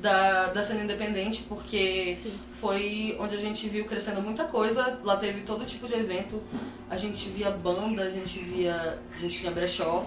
da, 0.00 0.52
da 0.52 0.62
cena 0.62 0.82
independente, 0.82 1.42
porque 1.48 2.16
Sim. 2.22 2.34
foi 2.60 3.16
onde 3.18 3.36
a 3.36 3.40
gente 3.40 3.68
viu 3.68 3.84
crescendo 3.84 4.20
muita 4.20 4.44
coisa. 4.44 4.98
Lá 5.02 5.16
teve 5.16 5.42
todo 5.42 5.64
tipo 5.64 5.86
de 5.88 5.94
evento. 5.94 6.42
A 6.90 6.96
gente 6.96 7.28
via 7.28 7.50
banda, 7.50 8.02
a 8.02 8.10
gente 8.10 8.38
via. 8.40 8.98
A 9.14 9.18
gente 9.18 9.38
tinha 9.38 9.50
brechó, 9.50 10.06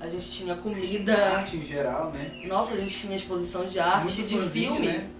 a 0.00 0.08
gente 0.08 0.30
tinha 0.30 0.54
comida. 0.56 1.14
Arte 1.14 1.56
em 1.56 1.64
geral, 1.64 2.10
né? 2.10 2.40
Nossa, 2.46 2.74
a 2.74 2.76
gente 2.78 2.94
tinha 2.98 3.16
exposição 3.16 3.66
de 3.66 3.78
arte, 3.78 4.16
Muito 4.16 4.28
de 4.28 4.50
filme. 4.50 4.86
né? 4.86 5.10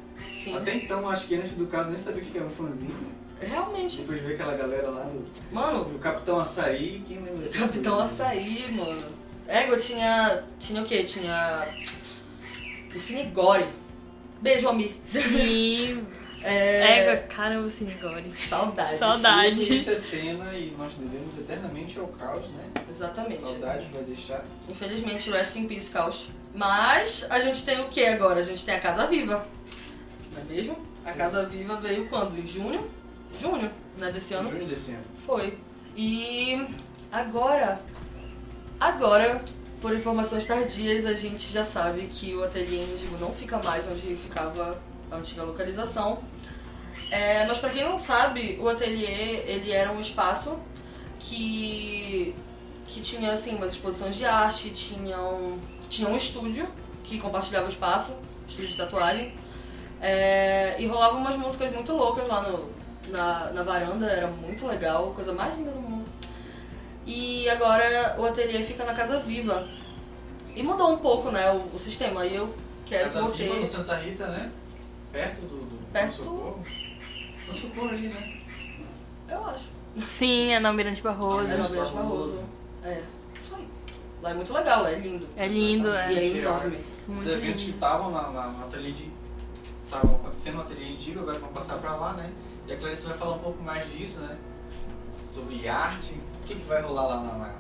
Sim. 0.49 0.57
Até 0.57 0.75
então, 0.75 1.09
acho 1.09 1.27
que 1.27 1.35
antes 1.35 1.53
do 1.53 1.67
caso, 1.67 1.91
nem 1.91 1.99
sabia 1.99 2.23
o 2.23 2.27
que 2.27 2.37
era 2.37 2.47
um 2.47 2.51
fanzinho. 2.51 3.13
Realmente. 3.41 3.99
Depois 3.99 4.21
de 4.21 4.27
ver 4.27 4.35
aquela 4.35 4.55
galera 4.55 4.91
lá 4.91 5.05
do, 5.05 5.27
Mano, 5.53 5.85
do 5.85 5.99
Capitão 5.99 6.41
Açaí, 6.41 7.03
quem 7.07 7.19
lembra 7.19 7.39
desse 7.39 7.57
Capitão 7.57 7.99
coisa? 7.99 8.25
Açaí, 8.25 8.73
mano. 8.73 9.13
Égua 9.47 9.77
tinha. 9.79 10.45
Tinha 10.59 10.83
o 10.83 10.85
quê? 10.85 11.05
Tinha. 11.05 11.69
O 12.95 12.99
Cine 13.01 13.25
Gore. 13.27 13.67
Beijo, 14.43 14.69
Amir. 14.69 14.95
Sim. 15.07 16.07
É. 16.41 17.01
Égua, 17.01 17.17
caramba, 17.27 17.67
o 17.67 17.71
Cinegore. 17.71 18.33
Saudades. 18.33 18.99
Saudade. 18.99 19.77
Isso 19.77 19.91
é 19.91 19.95
cena 19.95 20.53
e 20.57 20.73
nós 20.79 20.93
devemos 20.95 21.37
eternamente 21.37 21.99
ao 21.99 22.07
caos, 22.07 22.49
né? 22.51 22.65
Exatamente. 22.89 23.41
Saudade 23.41 23.87
vai 23.93 24.03
deixar. 24.05 24.45
Infelizmente, 24.69 25.31
rest 25.31 25.57
in 25.57 25.67
peace, 25.67 25.91
Caos. 25.91 26.29
Mas 26.55 27.27
a 27.29 27.41
gente 27.41 27.65
tem 27.65 27.81
o 27.81 27.89
que 27.89 28.05
agora? 28.07 28.41
A 28.41 28.43
gente 28.43 28.65
tem 28.65 28.75
a 28.75 28.81
Casa 28.81 29.07
Viva. 29.07 29.47
Não 30.39 30.51
é 30.51 30.55
mesmo? 30.55 30.79
A 31.05 31.13
Casa 31.13 31.47
Viva 31.47 31.77
veio 31.81 32.09
quando? 32.09 32.39
Em 32.39 32.47
junho? 32.47 32.89
Junho, 33.41 33.71
né? 33.97 34.13
Desse 34.13 34.35
ano? 34.35 34.51
Junho 34.51 34.67
desse 34.67 34.93
ano. 34.93 35.05
Foi. 35.27 35.59
E 35.97 36.67
agora, 37.11 37.81
agora, 38.79 39.43
por 39.81 39.95
informações 39.95 40.47
tardias, 40.47 41.05
a 41.05 41.15
gente 41.15 41.53
já 41.53 41.65
sabe 41.65 42.03
que 42.07 42.35
o 42.35 42.45
ateliê 42.45 42.85
Índigo 42.85 43.17
não 43.19 43.33
fica 43.33 43.59
mais 43.59 43.87
onde 43.91 44.17
ficava 44.17 44.81
a 45.11 45.17
antiga 45.17 45.43
localização. 45.43 46.23
É, 47.11 47.47
mas 47.47 47.59
pra 47.59 47.71
quem 47.71 47.85
não 47.85 47.99
sabe, 47.99 48.59
o 48.61 48.69
ateliê 48.69 49.43
ele 49.47 49.73
era 49.73 49.91
um 49.91 50.01
espaço 50.01 50.59
que 51.19 52.35
que 52.87 53.03
tinha 53.03 53.33
assim 53.33 53.55
umas 53.55 53.73
exposições 53.73 54.17
de 54.17 54.25
arte, 54.25 54.71
tinha 54.71 55.21
um, 55.21 55.59
tinha 55.91 56.09
um 56.09 56.17
estúdio 56.17 56.67
que 57.05 57.19
compartilhava 57.21 57.67
o 57.67 57.69
espaço, 57.69 58.13
estúdio 58.49 58.71
de 58.71 58.77
tatuagem. 58.77 59.35
É, 60.01 60.77
e 60.79 60.87
rolavam 60.87 61.21
umas 61.21 61.37
músicas 61.37 61.75
muito 61.75 61.93
loucas 61.93 62.27
lá 62.29 62.43
no, 62.49 62.71
na, 63.11 63.51
na 63.51 63.63
varanda, 63.63 64.07
era 64.07 64.29
muito 64.29 64.67
legal, 64.67 65.13
coisa 65.15 65.33
mais 65.33 65.57
linda 65.57 65.71
do 65.71 65.81
mundo. 65.81 66.09
E 67.07 67.49
agora 67.49 68.17
o 68.19 68.25
ateliê 68.27 68.63
fica 68.63 68.85
na 68.85 68.95
Casa 68.95 69.21
Viva. 69.21 69.67
E 70.55 70.63
mudou 70.63 70.93
um 70.93 70.99
pouco, 70.99 71.31
né, 71.31 71.51
o, 71.53 71.75
o 71.75 71.79
sistema. 71.79 72.27
E 72.27 72.37
eu 72.37 72.55
quero 72.85 73.09
que 73.09 73.15
Casa 73.15 73.29
Viva 73.29 73.55
no 73.55 73.61
você. 73.61 73.77
Santa 73.77 73.97
Rita, 73.97 74.27
né? 74.29 74.51
Perto 75.13 75.41
do, 75.43 75.57
do 75.57 75.93
Perto 75.93 76.23
do 76.23 77.55
Socorro. 77.55 77.89
Ali, 77.89 78.09
né? 78.09 78.41
Eu 79.29 79.45
acho. 79.47 79.65
Sim, 80.11 80.53
é 80.53 80.61
no 80.61 80.69
Almirante 80.69 81.03
Barroso. 81.03 81.51
É 81.51 81.57
no 81.57 81.65
Almirante 81.65 81.93
Barroso. 81.93 82.45
É, 82.85 83.01
isso 83.41 83.55
aí. 83.55 83.67
Lá 84.23 84.31
é 84.31 84.35
muito 84.35 84.53
legal, 84.53 84.83
lá 84.83 84.91
é 84.91 84.99
lindo. 84.99 85.27
É 85.37 85.47
lindo, 85.47 85.89
E 85.89 85.97
é. 85.97 86.15
é 86.15 86.27
enorme. 86.27 86.79
Os 87.09 87.15
Muito 87.15 87.31
eventos 87.31 87.63
que 87.65 87.71
estavam 87.71 88.13
lá, 88.13 88.29
lá 88.29 88.49
no 88.49 88.65
ateliê 88.65 88.93
de. 88.93 89.11
Estavam 89.89 90.17
acontecendo 90.17 90.57
no 90.57 90.61
ateliê 90.63 90.91
Indigo, 90.91 91.21
agora 91.21 91.39
vão 91.39 91.49
passar 91.49 91.79
pra 91.79 91.97
lá, 91.97 92.13
né? 92.13 92.31
E 92.67 92.73
a 92.73 92.77
Clarice 92.77 93.07
vai 93.07 93.17
falar 93.17 93.37
um 93.37 93.39
pouco 93.39 93.63
mais 93.63 93.91
disso, 93.91 94.21
né? 94.21 94.37
Sobre 95.23 95.67
arte. 95.67 96.15
O 96.43 96.47
que, 96.47 96.55
que 96.55 96.65
vai 96.65 96.83
rolar 96.83 97.07
lá 97.07 97.21
na. 97.21 97.55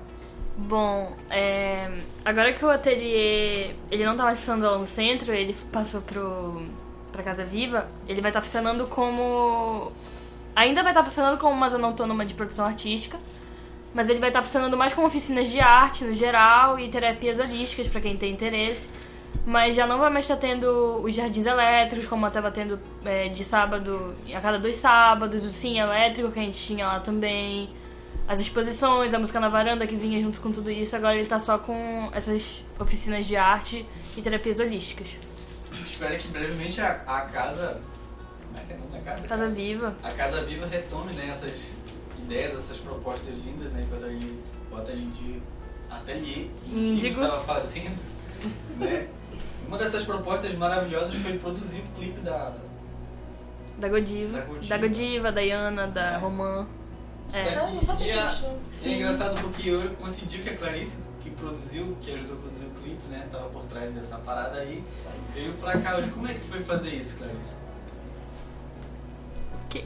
Bom, 0.56 1.16
é, 1.30 2.02
agora 2.24 2.52
que 2.52 2.64
o 2.64 2.68
ateliê 2.68 3.74
ele 3.90 4.04
não 4.04 4.16
tá 4.16 4.24
mais 4.24 4.38
funcionando 4.38 4.70
lá 4.70 4.78
no 4.78 4.86
centro, 4.86 5.32
ele 5.32 5.54
passou 5.70 6.00
pro, 6.00 6.66
pra 7.12 7.22
Casa 7.22 7.44
Viva, 7.44 7.88
ele 8.08 8.20
vai 8.20 8.30
estar 8.30 8.42
funcionando 8.42 8.86
como. 8.86 9.92
Ainda 10.56 10.82
vai 10.82 10.90
estar 10.90 11.04
funcionando 11.04 11.38
como 11.38 11.54
uma 11.54 11.68
zona 11.68 11.86
autônoma 11.86 12.26
de 12.26 12.34
produção 12.34 12.66
artística, 12.66 13.18
mas 13.94 14.10
ele 14.10 14.18
vai 14.18 14.30
estar 14.30 14.42
funcionando 14.42 14.76
mais 14.76 14.92
como 14.92 15.06
oficinas 15.06 15.48
de 15.48 15.60
arte 15.60 16.04
no 16.04 16.12
geral 16.12 16.78
e 16.78 16.88
terapias 16.88 17.38
holísticas 17.38 17.86
pra 17.86 18.00
quem 18.00 18.16
tem 18.16 18.32
interesse. 18.32 18.88
Mas 19.48 19.74
já 19.74 19.86
não 19.86 19.98
vai 19.98 20.10
mais 20.10 20.26
estar 20.26 20.36
tendo 20.36 21.00
os 21.02 21.16
jardins 21.16 21.46
elétricos, 21.46 22.06
como 22.06 22.26
estava 22.26 22.50
tendo 22.50 22.78
é, 23.02 23.28
de 23.28 23.42
sábado, 23.42 24.14
a 24.30 24.40
cada 24.42 24.58
dois 24.58 24.76
sábados, 24.76 25.42
o 25.42 25.50
sim 25.54 25.78
elétrico 25.78 26.30
que 26.30 26.38
a 26.38 26.42
gente 26.42 26.58
tinha 26.58 26.86
lá 26.86 27.00
também 27.00 27.70
as 28.28 28.40
exposições, 28.40 29.14
a 29.14 29.18
música 29.18 29.40
na 29.40 29.48
varanda 29.48 29.86
que 29.86 29.96
vinha 29.96 30.20
junto 30.20 30.38
com 30.42 30.52
tudo 30.52 30.70
isso, 30.70 30.94
agora 30.94 31.16
ele 31.16 31.24
tá 31.24 31.38
só 31.38 31.56
com 31.56 32.10
essas 32.12 32.62
oficinas 32.78 33.24
de 33.24 33.36
arte 33.36 33.86
e 34.14 34.20
terapias 34.20 34.60
holísticas. 34.60 35.08
espero 35.82 36.18
que 36.18 36.28
brevemente 36.28 36.78
a, 36.82 37.00
a 37.06 37.22
casa. 37.22 37.80
Como 38.48 38.58
é 38.58 38.66
que 38.66 38.72
é 38.74 38.76
o 38.76 38.78
nome 38.80 38.92
da 38.92 39.00
casa? 39.00 39.28
Casa 39.28 39.46
Viva. 39.46 39.96
A 40.02 40.10
Casa 40.10 40.44
Viva 40.44 40.66
retome 40.66 41.14
né, 41.14 41.30
essas 41.30 41.74
ideias, 42.18 42.52
essas 42.52 42.76
propostas 42.76 43.34
lindas, 43.34 43.72
né? 43.72 43.86
Enquanto 43.86 44.04
a 44.04 44.10
gente 44.10 44.38
bota 44.68 44.92
ali 44.92 45.06
de 45.06 45.40
ateliê 45.88 46.48
que 46.66 47.06
o 47.06 47.08
estava 47.08 47.42
fazendo, 47.44 47.96
né? 48.76 49.08
Uma 49.68 49.76
dessas 49.78 50.02
propostas 50.02 50.52
maravilhosas 50.54 51.14
foi 51.16 51.38
produzir 51.38 51.80
o 51.80 51.98
clipe 51.98 52.20
da. 52.20 52.54
Da 53.78 53.88
Godiva. 53.88 54.38
Da 54.38 54.44
Godiva. 54.46 54.68
Da 54.68 54.78
Godiva, 54.78 55.32
da 55.32 55.40
Iana, 55.42 55.86
da 55.86 56.12
É. 56.12 56.16
Romã. 56.16 56.66
É. 57.32 57.42
Que- 57.44 58.04
e, 58.04 58.10
a- 58.12 58.26
disso? 58.26 58.46
e 58.46 58.50
é 58.50 58.56
Sim. 58.72 58.94
engraçado 58.96 59.40
porque 59.42 59.68
eu 59.68 59.90
consegui 60.00 60.38
que 60.38 60.48
a 60.48 60.56
Clarice, 60.56 60.96
que 61.20 61.28
produziu, 61.30 61.94
que 62.00 62.14
ajudou 62.14 62.36
a 62.36 62.40
produzir 62.40 62.64
o 62.64 62.70
clipe, 62.82 63.06
né? 63.08 63.28
Tava 63.30 63.50
por 63.50 63.64
trás 63.66 63.90
dessa 63.90 64.16
parada 64.16 64.58
aí, 64.58 64.82
veio 65.34 65.52
pra 65.54 65.78
cá 65.78 65.98
hoje. 65.98 66.08
Como 66.10 66.26
é 66.26 66.32
que 66.32 66.40
foi 66.40 66.60
fazer 66.60 66.88
isso, 66.94 67.18
Clarice? 67.18 67.54
Que- 69.68 69.84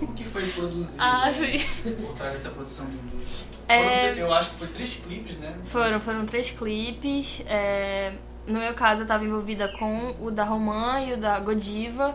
Como 0.00 0.12
que 0.14 0.24
foi 0.24 0.50
produzir 0.50 0.98
Ah, 1.00 1.30
sim. 1.32 1.58
por 2.02 2.14
trás 2.16 2.32
dessa 2.32 2.48
produção 2.50 2.86
do. 2.86 2.92
do- 2.96 3.44
É. 3.74 4.14
Foram, 4.14 4.26
eu 4.28 4.34
acho 4.34 4.50
que 4.50 4.56
foi 4.56 4.68
três 4.68 4.90
clipes, 5.06 5.38
né? 5.38 5.54
Foram, 5.66 6.00
foram 6.00 6.26
três 6.26 6.50
clipes. 6.50 7.42
é, 7.46 8.12
no 8.46 8.58
meu 8.58 8.74
caso, 8.74 9.00
eu 9.00 9.04
estava 9.04 9.24
envolvida 9.24 9.68
com 9.78 10.14
o 10.20 10.30
da 10.30 10.44
Romã 10.44 11.00
e 11.00 11.14
o 11.14 11.16
da 11.16 11.40
Godiva. 11.40 12.14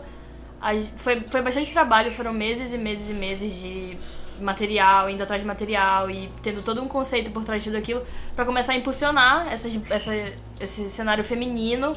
Foi, 0.96 1.20
foi 1.22 1.40
bastante 1.42 1.72
trabalho, 1.72 2.12
foram 2.12 2.32
meses 2.32 2.72
e 2.72 2.78
meses 2.78 3.10
e 3.10 3.14
meses 3.14 3.56
de 3.58 3.96
material, 4.40 5.08
indo 5.10 5.22
atrás 5.22 5.42
de 5.42 5.46
material 5.48 6.10
e 6.10 6.30
tendo 6.42 6.62
todo 6.62 6.82
um 6.82 6.88
conceito 6.88 7.30
por 7.30 7.44
trás 7.44 7.62
de 7.62 7.70
tudo 7.70 7.78
aquilo 7.78 8.06
para 8.34 8.44
começar 8.44 8.72
a 8.72 8.76
impulsionar 8.76 9.48
essas, 9.52 9.72
essa, 9.90 10.12
esse 10.60 10.88
cenário 10.88 11.22
feminino 11.24 11.92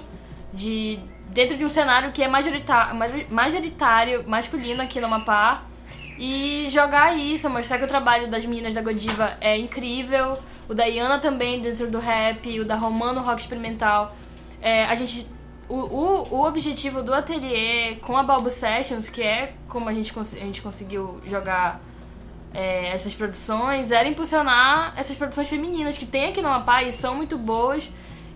de 0.54 1.00
dentro 1.30 1.58
de 1.58 1.64
um 1.66 1.70
cenário 1.70 2.12
que 2.12 2.22
é 2.22 2.28
majorita- 2.28 2.94
major- 2.94 3.26
majoritário 3.30 4.24
masculino 4.28 4.82
aqui 4.82 5.00
no 5.00 5.08
Amapá 5.08 5.64
e 6.18 6.70
jogar 6.70 7.18
isso, 7.18 7.50
mostrar 7.50 7.78
que 7.78 7.86
o 7.86 7.88
trabalho 7.88 8.30
das 8.30 8.46
meninas 8.46 8.74
da 8.74 8.82
Godiva 8.82 9.38
é 9.42 9.58
incrível, 9.58 10.38
o 10.68 10.74
da 10.74 10.86
Iana 10.86 11.20
também 11.20 11.62
dentro 11.62 11.90
do 11.90 12.00
rap, 12.00 12.60
o 12.60 12.66
da 12.66 12.76
Romano 12.76 13.22
rock 13.22 13.42
experimental. 13.42 14.16
É, 14.62 14.86
a 14.86 14.96
gente 14.96 15.28
o, 15.68 15.76
o, 15.76 16.24
o 16.36 16.46
objetivo 16.46 17.02
do 17.02 17.14
ateliê 17.14 17.96
com 17.96 18.18
a 18.18 18.24
Balbo 18.24 18.50
Sessions, 18.50 19.10
que 19.10 19.22
é 19.22 19.54
como 19.68 19.90
a 19.90 19.94
gente, 19.94 20.14
a 20.18 20.24
gente 20.24 20.62
conseguiu 20.62 21.20
jogar 21.26 21.82
é, 22.54 22.90
essas 22.90 23.16
produções, 23.16 23.92
era 23.92 24.08
impulsionar 24.08 24.94
essas 24.96 25.16
produções 25.16 25.48
femininas 25.48 25.98
que 25.98 26.06
tem 26.06 26.30
aqui 26.30 26.42
no 26.42 26.48
Amapá 26.48 26.84
e 26.84 26.92
são 26.92 27.16
muito 27.16 27.38
boas 27.38 27.90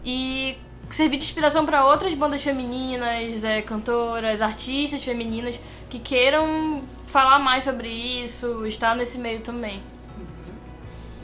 e 0.04 0.58
servir 0.90 1.18
de 1.18 1.26
inspiração 1.26 1.66
para 1.66 1.86
outras 1.86 2.14
bandas 2.14 2.42
femininas, 2.42 3.44
é, 3.44 3.62
cantoras, 3.62 4.42
artistas 4.42 5.04
femininas 5.04 5.60
que 5.90 6.00
queiram 6.00 6.82
falar 7.18 7.40
mais 7.40 7.64
sobre 7.64 7.88
isso, 7.90 8.64
estar 8.68 8.96
nesse 8.96 9.18
meio 9.18 9.40
também. 9.40 9.82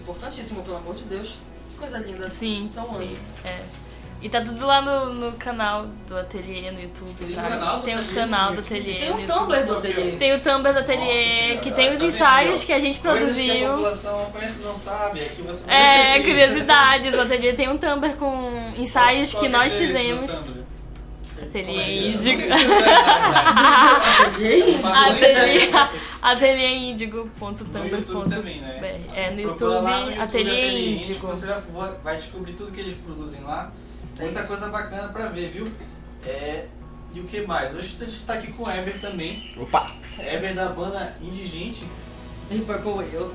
Importantíssimo, 0.02 0.64
pelo 0.64 0.78
amor 0.78 0.96
de 0.96 1.04
Deus. 1.04 1.36
Que 1.70 1.78
coisa 1.78 2.00
linda. 2.00 2.32
Sim, 2.32 2.64
Então, 2.72 2.98
anjo. 3.00 3.16
É. 3.46 3.84
E 4.20 4.30
tá 4.30 4.40
tudo 4.42 4.66
lá 4.66 4.82
no, 4.82 5.14
no 5.14 5.34
canal 5.34 5.86
do 6.08 6.18
ateliê 6.18 6.72
no 6.72 6.80
YouTube, 6.80 7.14
Tem 7.26 7.36
tá? 7.36 7.42
canal 7.44 7.80
do 7.80 7.84
tem 7.84 7.94
o 7.94 8.00
ateliê 8.00 8.16
canal 8.16 8.50
no 8.52 8.56
do 8.56 8.60
ateliê 8.62 8.94
Tem 8.96 9.12
um 9.12 9.20
YouTube. 9.20 9.28
Tumblr 9.38 9.66
do 9.66 9.78
ateliê. 9.78 10.12
Tem 10.14 10.34
o 10.34 10.40
Tumblr 10.40 10.74
do 10.74 10.80
ateliê, 10.80 11.58
que 11.58 11.72
tem 11.74 11.92
os 11.94 12.02
ensaios 12.02 12.64
que 12.64 12.72
a 12.74 12.80
gente 12.80 13.00
Coisas 13.00 13.36
que 13.36 13.52
a 13.52 13.54
produziu. 13.54 13.70
população 13.72 14.32
conhece 14.32 14.64
não 14.64 14.74
sabe. 14.74 15.20
Aqui 15.20 15.42
você 15.42 15.70
É, 15.70 16.20
curiosidades. 16.24 17.14
O 17.14 17.22
ateliê 17.22 17.54
tem 17.54 17.68
um 17.70 17.78
Tumblr 17.78 18.16
com 18.16 18.74
ensaios 18.78 19.34
que 19.34 19.46
é 19.46 19.50
nós 19.50 19.74
o 19.74 19.76
fizemos. 19.76 20.32
Ateliê 21.54 21.78
é 21.78 21.84
é? 21.84 22.08
Índigo. 22.08 22.42
Ateliê? 24.26 24.76
Ateliê, 24.84 25.70
No 25.72 25.80
ateliêindigo.tumblr.br 26.22 27.96
YouTube 27.96 28.30
também, 28.30 28.60
né? 28.62 29.02
É, 29.14 29.30
no 29.30 29.40
YouTube, 29.42 29.70
lá 29.70 30.00
no 30.00 30.06
YouTube, 30.08 30.22
Ateliê 30.24 30.96
Índigo. 30.96 31.28
Você 31.28 31.46
vai- 31.46 31.94
vai 32.04 32.16
descobrir 32.18 32.54
tudo 32.54 32.72
que 32.72 32.80
eles 32.80 32.96
produzem 33.06 33.42
lá. 33.42 33.72
Muita 34.20 34.44
coisa 34.44 34.68
bacana 34.70 35.10
pra 35.10 35.28
ver, 35.28 35.52
viu? 35.52 35.68
É, 36.26 36.66
e 37.14 37.20
o 37.20 37.26
que 37.26 37.42
mais? 37.42 37.76
Hoje 37.76 37.96
a 38.02 38.06
gente 38.06 38.26
tá 38.26 38.34
aqui 38.34 38.52
com 38.52 38.64
o 38.64 38.72
Eber 38.72 39.00
também. 39.00 39.54
Opa! 39.58 39.92
Eber 40.20 40.56
da 40.56 40.70
banda 40.70 41.16
Indigente. 41.22 41.86
E 42.50 42.58
Purple 42.60 42.92
Whale. 42.92 43.32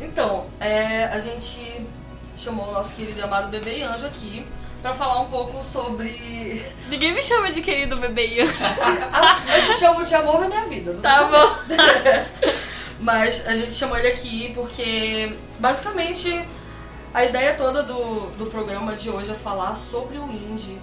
Então, 0.00 0.46
é, 0.60 1.04
a 1.04 1.20
gente 1.20 1.84
chamou 2.36 2.68
o 2.68 2.72
nosso 2.72 2.94
querido 2.94 3.18
e 3.18 3.22
amado 3.22 3.48
bebê 3.48 3.82
Anjo 3.82 4.06
aqui 4.06 4.44
pra 4.84 4.92
falar 4.92 5.20
um 5.22 5.30
pouco 5.30 5.64
sobre. 5.64 6.62
Ninguém 6.90 7.14
me 7.14 7.22
chama 7.22 7.50
de 7.50 7.62
querido 7.62 7.96
bebê. 7.96 8.40
Ah, 9.10 9.42
eu 9.56 9.72
te 9.72 9.78
chamo 9.78 10.04
de 10.04 10.14
amor 10.14 10.42
na 10.42 10.46
minha 10.46 10.66
vida. 10.66 10.92
Tá 11.00 11.24
bom. 11.24 11.74
Mas 13.00 13.48
a 13.48 13.56
gente 13.56 13.72
chamou 13.72 13.96
ele 13.96 14.08
aqui 14.08 14.52
porque, 14.54 15.34
basicamente, 15.58 16.46
a 17.14 17.24
ideia 17.24 17.54
toda 17.54 17.82
do, 17.82 18.26
do 18.36 18.50
programa 18.50 18.94
de 18.94 19.08
hoje 19.08 19.30
é 19.30 19.34
falar 19.34 19.74
sobre 19.74 20.18
o 20.18 20.30
indie. 20.30 20.78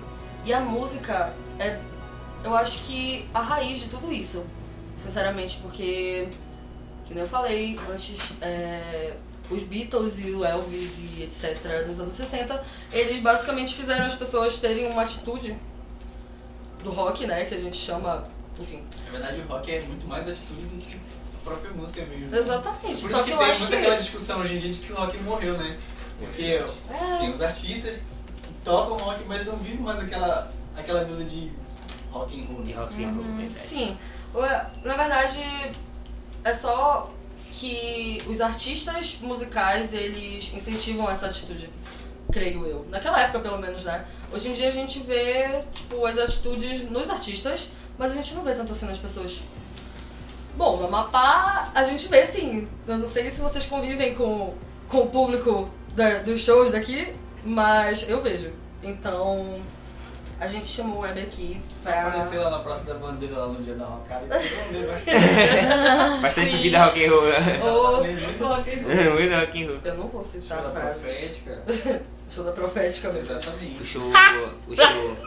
E 0.45 0.51
a 0.51 0.59
música 0.59 1.31
é, 1.59 1.77
eu 2.43 2.55
acho 2.55 2.79
que, 2.79 3.29
a 3.31 3.41
raiz 3.41 3.81
de 3.81 3.87
tudo 3.87 4.11
isso. 4.11 4.43
Sinceramente, 5.03 5.59
porque, 5.61 6.27
que 7.05 7.13
nem 7.13 7.21
eu 7.21 7.29
falei 7.29 7.79
antes, 7.87 8.17
é, 8.41 9.13
os 9.51 9.63
Beatles 9.63 10.13
e 10.19 10.31
o 10.31 10.43
Elvis 10.45 10.91
e 10.97 11.23
etc. 11.23 11.87
nos 11.87 11.99
anos 11.99 12.15
60, 12.15 12.63
eles 12.91 13.21
basicamente 13.21 13.75
fizeram 13.75 14.05
as 14.05 14.15
pessoas 14.15 14.57
terem 14.59 14.87
uma 14.89 15.03
atitude 15.03 15.55
do 16.83 16.91
rock, 16.91 17.25
né, 17.27 17.45
que 17.45 17.53
a 17.55 17.59
gente 17.59 17.77
chama, 17.77 18.27
enfim, 18.59 18.83
Na 19.05 19.11
verdade, 19.11 19.41
o 19.41 19.47
rock 19.47 19.71
é 19.71 19.81
muito 19.81 20.07
mais 20.07 20.27
atitude 20.27 20.61
do 20.61 20.77
que 20.81 20.95
a 20.95 21.43
própria 21.43 21.71
música 21.71 22.05
mesmo. 22.05 22.35
exatamente. 22.35 23.01
Por 23.01 23.11
Só 23.11 23.17
isso 23.17 23.23
que 23.23 23.23
que 23.25 23.31
eu 23.31 23.37
tem 23.37 23.51
acho 23.51 23.59
muita 23.61 23.75
que... 23.75 23.81
aquela 23.81 23.97
discussão 23.97 24.39
hoje 24.39 24.55
em 24.55 24.57
dia 24.57 24.71
de 24.73 24.79
que 24.79 24.91
o 24.91 24.95
rock 24.95 25.17
morreu, 25.19 25.57
né? 25.57 25.77
Porque 26.19 26.43
É. 26.43 27.17
tem 27.19 27.31
os 27.33 27.41
artistas 27.41 27.97
que 28.43 28.53
tocam 28.63 28.97
rock, 28.97 29.23
mas 29.27 29.45
não 29.45 29.57
vivem 29.57 29.79
mais 29.79 29.99
aquela, 29.99 30.51
aquela 30.77 31.03
vida 31.03 31.23
de 31.23 31.51
rock 32.11 32.39
and 32.39 32.45
roll. 32.45 32.61
De 32.63 32.73
né? 32.73 32.79
rock 32.79 33.03
and 33.03 33.11
roll, 33.13 33.23
verdade. 33.23 33.67
Sim. 33.67 33.97
Ué, 34.33 34.67
Na 34.83 34.95
verdade, 34.95 35.71
é 36.43 36.53
só 36.53 37.11
que 37.51 38.21
os 38.27 38.39
artistas 38.41 39.17
musicais, 39.21 39.93
eles 39.93 40.51
incentivam 40.53 41.09
essa 41.09 41.27
atitude, 41.27 41.69
creio 42.31 42.65
eu. 42.65 42.85
Naquela 42.89 43.19
época, 43.21 43.39
pelo 43.41 43.57
menos, 43.59 43.83
né? 43.83 44.05
Hoje 44.31 44.49
em 44.49 44.53
dia 44.53 44.69
a 44.69 44.71
gente 44.71 44.99
vê, 44.99 45.61
tipo, 45.73 46.05
as 46.05 46.17
atitudes 46.17 46.89
nos 46.89 47.09
artistas, 47.09 47.69
mas 47.97 48.11
a 48.11 48.15
gente 48.15 48.33
não 48.33 48.43
vê 48.43 48.53
tanto 48.53 48.71
assim 48.71 48.85
nas 48.85 48.97
pessoas. 48.97 49.39
Bom, 50.55 50.77
no 50.77 50.87
Amapá 50.87 51.71
a 51.75 51.83
gente 51.85 52.07
vê 52.07 52.25
sim. 52.27 52.67
Eu 52.87 52.97
não 52.97 53.07
sei 53.07 53.29
se 53.31 53.39
vocês 53.41 53.65
convivem 53.65 54.15
com, 54.15 54.53
com 54.87 54.99
o 54.99 55.07
público 55.09 55.69
da- 55.95 56.19
dos 56.19 56.41
shows 56.41 56.71
daqui, 56.71 57.13
mas 57.43 58.07
eu 58.09 58.21
vejo. 58.21 58.51
Então, 58.83 59.61
a 60.41 60.47
gente 60.47 60.67
chamou 60.67 60.97
o 60.97 61.01
Weber 61.01 61.23
aqui 61.25 61.61
Só 61.71 61.91
pra... 61.91 62.07
aparecer 62.07 62.39
lá 62.39 62.49
na 62.49 62.59
Praça 62.59 62.83
da 62.83 62.95
Bandeira, 62.95 63.37
lá 63.37 63.47
no 63.47 63.61
dia 63.61 63.75
da 63.75 63.85
rocada, 63.85 64.25
e 64.35 64.39
vocês 64.41 64.59
vão 64.59 64.73
ver 64.73 64.87
bastante. 64.87 66.21
Bastante 66.21 66.57
vida 66.57 66.83
rock 66.83 67.05
and 67.05 67.09
roll. 67.11 67.21
Muito 67.21 68.43
rock 68.43 68.69
and 68.71 68.83
roll. 68.83 69.13
Muito 69.13 69.35
rock 69.35 69.63
and 69.63 69.67
roll. 69.67 69.79
Eu 69.85 69.95
não 69.95 70.07
vou 70.07 70.25
citar 70.25 70.57
Show 70.57 70.67
a 70.67 70.69
da 70.71 70.79
frase. 70.81 70.99
profética. 70.99 71.61
Show 72.31 72.43
da 72.43 72.51
profética 72.53 73.09
mesmo. 73.11 73.29
O 73.35 73.37
Exatamente. 73.37 73.85
show. 73.85 74.01
O 74.09 74.75
show. 74.75 75.17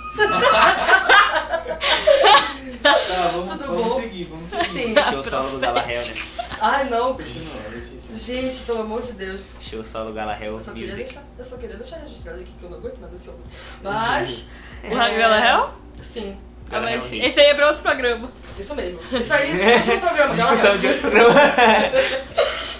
Tá, 2.82 3.28
vamos, 3.32 3.50
Tudo 3.52 3.66
vamos 3.66 3.84
bom? 3.84 4.00
seguir, 4.00 4.24
vamos 4.24 4.48
seguir. 4.48 4.70
Sim. 4.72 4.94
Show 5.10 5.22
solo 5.22 5.50
do 5.50 5.58
Galahel, 5.58 6.02
né? 6.02 6.14
Ai, 6.60 6.88
não. 6.88 7.14
Continua, 7.14 7.54
Letícia. 7.70 7.93
Gente, 8.14 8.56
pelo 8.64 8.82
amor 8.82 9.02
de 9.02 9.12
Deus. 9.12 9.40
Show 9.60 9.84
solo 9.84 10.12
Galahel 10.12 10.52
Eu 10.54 10.60
só 10.60 10.72
queria 10.72 10.88
Music. 10.88 11.04
deixar, 11.04 11.22
eu 11.38 11.44
só 11.44 11.56
queria 11.56 11.76
deixar 11.76 11.96
registrado 11.98 12.40
aqui 12.40 12.50
que 12.58 12.64
eu 12.64 12.70
não 12.70 12.78
aguento 12.78 12.98
mais 12.98 13.14
esse 13.14 13.28
homem. 13.28 13.42
Mas... 13.82 14.46
O 14.90 14.94
Rádio 14.94 15.18
Galahel? 15.18 15.70
Sim, 16.02 16.36
Ah, 16.70 16.80
mas 16.80 17.12
esse 17.12 17.40
aí 17.40 17.46
é 17.46 17.54
pra 17.54 17.68
outro 17.68 17.82
programa. 17.82 18.30
isso 18.58 18.74
mesmo. 18.74 19.00
Isso 19.18 19.32
aí, 19.32 19.50
último 19.76 20.00
programa, 20.00 20.34
Discussão 20.34 20.78
de 20.78 20.86
outro 20.86 21.10
programa. 21.10 21.34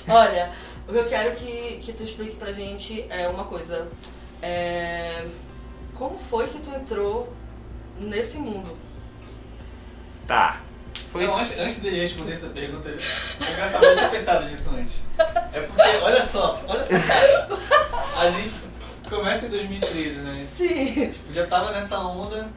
Olha, 0.09 0.53
o 0.87 0.93
que 0.93 0.99
eu 0.99 1.05
quero 1.09 1.35
que, 1.37 1.81
que 1.83 1.93
tu 1.95 2.03
explique 2.03 2.37
pra 2.37 2.53
gente 2.53 3.07
é 3.11 3.27
uma 3.29 3.45
coisa. 3.45 3.89
É... 4.43 5.25
Como 5.95 6.19
foi 6.19 6.47
que 6.49 6.59
tu 6.59 6.71
entrou 6.71 7.33
nesse 7.99 8.37
mundo? 8.37 8.77
Tá. 10.27 10.61
Foi. 11.15 11.27
Não, 11.29 11.39
antes, 11.39 11.61
antes 11.61 11.81
de 11.81 11.91
responder 11.91 12.33
essa 12.33 12.49
pergunta, 12.49 12.89
é 12.89 13.53
engraçado, 13.53 13.85
eu 13.85 13.95
tinha 13.97 14.09
pensado 14.11 14.47
nisso 14.47 14.71
antes. 14.71 15.01
É 15.53 15.61
porque, 15.61 15.81
olha 16.03 16.25
só, 16.25 16.61
olha 16.67 16.83
só, 16.85 16.91
cara. 16.99 17.49
A 18.19 18.31
gente 18.31 18.55
começa 19.09 19.47
em 19.47 19.51
2013, 19.51 20.17
né? 20.17 20.45
Sim. 20.57 21.11
Tipo, 21.11 21.33
já 21.33 21.47
tava 21.47 21.71
nessa 21.71 21.99
onda. 22.01 22.49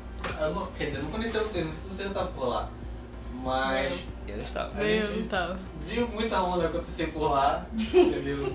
eu 0.41 0.55
não- 0.55 0.65
quer 0.75 0.85
dizer, 0.85 0.97
eu 0.97 1.03
não 1.03 1.11
conhecia 1.11 1.39
você, 1.41 1.61
não 1.63 1.71
sei 1.71 1.79
se 1.91 1.95
você 1.97 2.03
já 2.05 2.09
tava 2.09 2.27
por 2.29 2.47
lá. 2.47 2.67
Mas 3.43 4.05
Eu 4.27 4.37
não 4.37 4.43
estava. 4.43 4.71
a 4.75 4.83
gente 4.83 5.29
viu 5.85 6.07
muita 6.07 6.41
onda 6.41 6.65
acontecer 6.65 7.07
por 7.13 7.29
lá, 7.29 7.63
entendeu? 7.77 8.51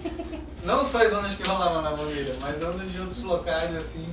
Não 0.65 0.85
só 0.85 0.99
as 1.07 1.13
ondas 1.13 1.35
que 1.35 1.45
rolavam 1.47 1.81
na 1.81 1.93
bandeira, 1.93 2.35
mas 2.41 2.61
ondas 2.61 2.91
de 2.91 2.99
outros 2.99 3.23
locais, 3.23 3.75
assim. 3.77 4.05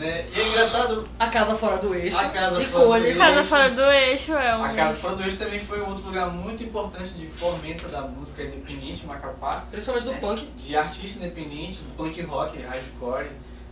Né? 0.00 0.24
E 0.34 0.40
é 0.40 0.48
engraçado, 0.48 1.06
A 1.18 1.28
casa 1.28 1.54
fora 1.54 1.76
do 1.76 1.94
eixo. 1.94 2.16
A 2.16 2.30
casa 2.30 2.62
e 2.62 2.64
fora 2.64 3.00
do 3.00 3.06
eixo. 3.06 3.18
Casa 3.18 3.42
Fora 3.44 3.70
do 3.70 3.82
Eixo 3.82 4.32
é 4.32 4.56
um. 4.56 4.64
a 4.64 4.68
Casa 4.70 4.96
Fora 4.96 5.16
do 5.16 5.22
Eixo 5.22 5.36
também 5.36 5.60
foi 5.60 5.82
um 5.82 5.88
outro 5.90 6.06
lugar 6.06 6.30
muito 6.30 6.64
importante 6.64 7.12
de 7.12 7.26
fomento 7.26 7.86
da 7.86 8.00
música 8.00 8.42
independente, 8.42 9.04
Macapá. 9.04 9.66
Principalmente 9.70 10.04
do 10.04 10.12
né? 10.12 10.18
punk. 10.18 10.46
De 10.56 10.74
artista 10.74 11.18
independente, 11.18 11.82
do 11.82 11.94
punk 11.96 12.18
rock, 12.22 12.62
hardcore. 12.62 13.26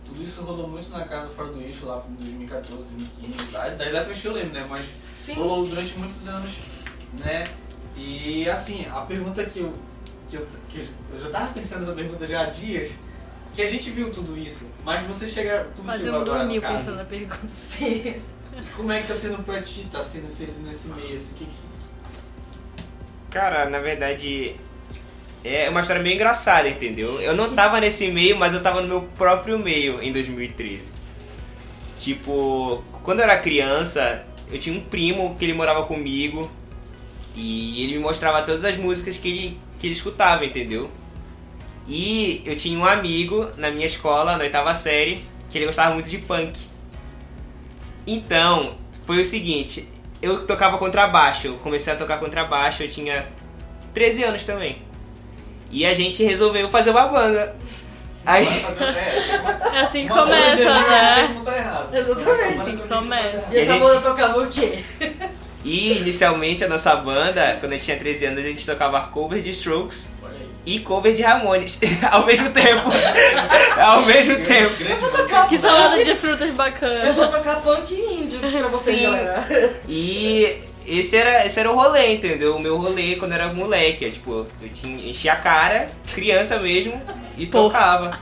Tudo 0.05 0.21
isso 0.21 0.43
rolou 0.43 0.67
muito 0.67 0.91
na 0.91 1.03
Casa 1.05 1.29
Fora 1.29 1.49
do 1.49 1.59
Eixo 1.59 1.87
lá 1.87 2.03
em 2.07 2.13
2014, 2.13 2.83
2015. 2.83 3.51
tá? 3.51 3.69
Das 3.69 3.87
épocas 3.87 4.17
que 4.17 4.27
eu 4.27 4.33
lembro, 4.33 4.53
né? 4.53 4.67
Mas 4.69 4.85
Sim. 5.25 5.33
rolou 5.33 5.65
durante 5.65 5.97
muitos 5.97 6.27
anos, 6.27 6.51
né? 7.19 7.49
E 7.97 8.47
assim, 8.47 8.85
a 8.85 9.01
pergunta 9.01 9.43
que 9.45 9.61
eu, 9.61 9.73
que 10.29 10.35
eu, 10.35 10.47
que 10.69 10.87
eu 11.11 11.19
já 11.19 11.29
tava 11.31 11.53
pensando 11.53 11.81
nessa 11.81 11.93
pergunta 11.93 12.27
já 12.27 12.41
há 12.41 12.45
dias, 12.45 12.91
que 13.59 13.65
a 13.65 13.69
gente 13.69 13.89
viu 13.89 14.09
tudo 14.09 14.37
isso, 14.37 14.69
mas 14.85 15.05
você 15.05 15.27
chega, 15.27 15.67
tu 15.75 15.83
Mas 15.83 16.01
chegou 16.01 16.15
eu 16.15 16.21
agora 16.21 16.39
dormi 16.39 16.55
no 16.55 16.61
caso, 16.61 16.77
pensando 16.77 16.95
na 16.95 17.03
pergunta. 17.03 17.49
Sim. 17.49 18.21
como 18.77 18.89
é 18.89 19.01
que 19.01 19.07
tá 19.09 19.13
sendo 19.13 19.43
pra 19.43 19.61
ti, 19.61 19.85
tá 19.91 20.01
sendo 20.01 20.27
inserido 20.27 20.61
nesse 20.65 20.87
meio, 20.87 21.13
assim, 21.13 21.33
que, 21.35 21.43
que- 21.43 22.83
Cara, 23.29 23.69
na 23.69 23.79
verdade, 23.79 24.55
é 25.43 25.69
uma 25.69 25.81
história 25.81 26.01
meio 26.01 26.15
engraçada, 26.15 26.69
entendeu? 26.69 27.19
Eu 27.19 27.35
não 27.35 27.53
tava 27.53 27.81
nesse 27.81 28.07
meio, 28.09 28.37
mas 28.37 28.53
eu 28.53 28.63
tava 28.63 28.81
no 28.81 28.87
meu 28.87 29.01
próprio 29.17 29.59
meio 29.59 30.01
em 30.01 30.13
2013. 30.13 30.89
Tipo, 31.97 32.81
quando 33.03 33.19
eu 33.19 33.25
era 33.25 33.37
criança, 33.39 34.23
eu 34.49 34.57
tinha 34.57 34.73
um 34.73 34.81
primo 34.81 35.35
que 35.35 35.43
ele 35.43 35.53
morava 35.53 35.83
comigo 35.83 36.49
e 37.35 37.83
ele 37.83 37.97
me 37.97 37.99
mostrava 37.99 38.41
todas 38.41 38.63
as 38.63 38.77
músicas 38.77 39.17
que 39.17 39.27
ele, 39.27 39.59
que 39.77 39.87
ele 39.87 39.93
escutava, 39.95 40.45
entendeu? 40.45 40.89
E 41.89 42.43
eu 42.45 42.55
tinha 42.55 42.77
um 42.77 42.85
amigo 42.85 43.49
na 43.57 43.71
minha 43.71 43.87
escola, 43.87 44.37
na 44.37 44.43
oitava 44.43 44.75
série, 44.75 45.23
que 45.49 45.57
ele 45.57 45.65
gostava 45.65 45.93
muito 45.93 46.07
de 46.07 46.19
punk. 46.19 46.57
Então, 48.05 48.75
foi 49.05 49.19
o 49.19 49.25
seguinte, 49.25 49.87
eu 50.21 50.45
tocava 50.45 50.77
contrabaixo, 50.77 51.47
eu 51.47 51.55
comecei 51.55 51.91
a 51.91 51.95
tocar 51.95 52.17
contrabaixo, 52.19 52.83
eu 52.83 52.89
tinha 52.89 53.25
13 53.93 54.23
anos 54.23 54.43
também. 54.43 54.83
E 55.71 55.85
a 55.85 55.93
gente 55.95 56.23
resolveu 56.23 56.69
fazer 56.69 56.91
uma 56.91 57.07
banda. 57.07 57.55
Aí, 58.25 58.45
é, 58.47 59.79
assim 59.81 60.05
que 60.05 60.11
uma 60.13 60.23
começa, 60.23 60.63
né? 60.63 61.41
tá 61.45 61.57
errado. 61.57 61.95
Exatamente, 61.95 62.59
assim 62.59 62.75
que 62.77 62.81
eu 62.83 62.87
começa. 62.87 63.39
tá 63.39 63.47
E 63.51 63.57
essa 63.57 63.71
a 63.71 63.73
gente- 63.77 63.83
banda 63.83 64.01
tocava 64.01 64.39
o 64.43 64.47
quê? 64.47 64.83
e 65.63 65.97
inicialmente 65.97 66.63
a 66.63 66.67
nossa 66.67 66.95
banda, 66.97 67.57
quando 67.59 67.73
a 67.73 67.75
gente 67.75 67.85
tinha 67.85 67.97
13 67.97 68.25
anos, 68.25 68.45
a 68.45 68.47
gente 68.47 68.65
tocava 68.65 69.01
cover 69.07 69.41
de 69.41 69.49
Strokes. 69.51 70.07
E 70.65 70.79
cover 70.79 71.13
de 71.13 71.21
Ramones 71.21 71.79
ao 72.11 72.25
mesmo 72.25 72.49
tempo. 72.51 72.89
ao 73.79 74.01
mesmo 74.05 74.35
tempo. 74.45 74.75
Grande 74.77 75.01
banda. 75.01 75.45
Que 75.47 75.57
salada 75.57 76.03
de 76.03 76.15
frutas 76.15 76.49
Eu 76.49 76.53
bacana. 76.55 77.11
vou 77.13 77.27
tocar 77.27 77.61
punk 77.61 77.93
índio 77.93 78.39
pra 78.39 78.67
vocês, 78.67 78.97
Sim. 78.97 79.03
galera. 79.03 79.45
E 79.87 80.57
esse 80.87 81.15
era, 81.15 81.45
esse 81.45 81.59
era 81.59 81.71
o 81.71 81.75
rolê, 81.75 82.13
entendeu? 82.13 82.55
O 82.55 82.59
meu 82.59 82.77
rolê 82.77 83.15
quando 83.15 83.31
eu 83.33 83.39
era 83.39 83.53
moleque. 83.53 84.05
é, 84.05 84.09
tipo, 84.09 84.45
eu 84.61 84.69
tinha, 84.73 85.09
enchia 85.09 85.33
a 85.33 85.37
cara, 85.37 85.89
criança 86.13 86.57
mesmo, 86.59 86.99
e 87.37 87.45
Porra. 87.45 87.63
tocava. 87.63 88.19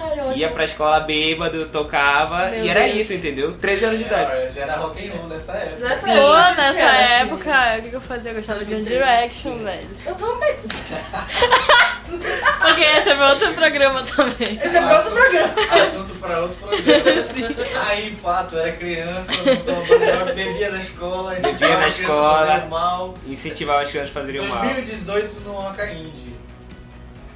Ai. 0.00 0.34
Ia 0.36 0.48
pra 0.50 0.64
escola 0.64 1.00
bêbado, 1.00 1.66
tocava, 1.66 2.46
Meu 2.50 2.64
e 2.64 2.68
era 2.68 2.82
Deus. 2.84 2.96
isso, 2.96 3.14
entendeu? 3.14 3.52
13 3.56 3.84
anos 3.86 3.98
de 3.98 4.04
idade. 4.04 4.32
É, 4.32 4.48
já 4.48 4.62
era 4.62 4.76
rock 4.76 5.06
and 5.08 5.12
roll 5.12 5.26
nessa 5.28 5.52
época. 5.52 5.88
Nessa 5.88 6.06
Pô, 6.06 6.12
época, 6.12 6.54
nessa 6.56 6.72
tinha, 6.74 6.90
assim. 6.90 7.12
época, 7.22 7.76
o 7.78 7.82
que 7.82 7.88
que 7.90 7.96
eu 7.96 8.00
fazia? 8.00 8.30
Eu 8.30 8.34
gostava 8.36 8.64
de 8.64 8.74
One 8.74 8.84
Direction, 8.84 9.58
velho. 9.58 9.88
Eu 10.06 10.14
também. 10.14 10.56
Ok, 12.08 12.82
esse 12.84 13.10
é 13.10 13.14
meu 13.14 13.26
outro 13.26 13.52
programa 13.52 14.02
também. 14.02 14.58
Esse 14.64 14.76
é 14.76 14.80
o 14.80 14.88
próximo 14.88 15.14
programa. 15.16 15.52
Assunto 15.82 16.14
pra 16.14 16.40
outro 16.40 16.56
programa. 16.56 17.84
Aí, 17.90 18.16
pato, 18.22 18.56
era 18.58 18.72
criança, 18.72 19.30
tomava, 19.64 20.32
bebia 20.32 20.70
na 20.70 20.78
escola, 20.78 21.36
incentivava 21.38 21.80
na 21.80 21.86
as 21.86 21.94
crianças 21.94 21.98
a 21.98 22.18
escola. 22.18 22.46
fazerem 22.46 22.68
mal. 22.70 23.14
Incentivava 23.26 23.80
as 23.82 23.90
crianças 23.90 24.10
a 24.16 24.20
fazerem 24.20 24.48
mal. 24.48 24.58
2018 24.62 25.40
no 25.40 25.58
Oca 25.68 25.86
Indie. 25.92 26.34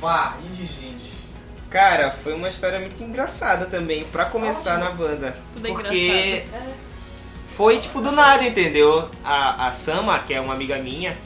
Pá, 0.01 0.39
Indie 0.43 0.65
gente. 0.67 1.22
Cara, 1.73 2.11
foi 2.11 2.35
uma 2.35 2.49
história 2.51 2.79
muito 2.79 3.03
engraçada 3.03 3.65
também, 3.67 4.05
pra 4.05 4.27
começar 4.27 4.75
Ótimo. 4.75 4.85
na 4.85 4.91
banda. 4.91 5.37
Tudo 5.55 5.69
Porque 5.69 6.43
É. 6.53 6.75
foi 7.57 7.79
tipo 7.79 8.01
do 8.03 8.13
nada, 8.13 8.45
entendeu? 8.45 9.09
A, 9.25 9.69
a 9.69 9.73
Sama, 9.73 10.19
que 10.19 10.35
é 10.35 10.41
uma 10.41 10.53
amiga 10.53 10.77
minha, 10.77 11.17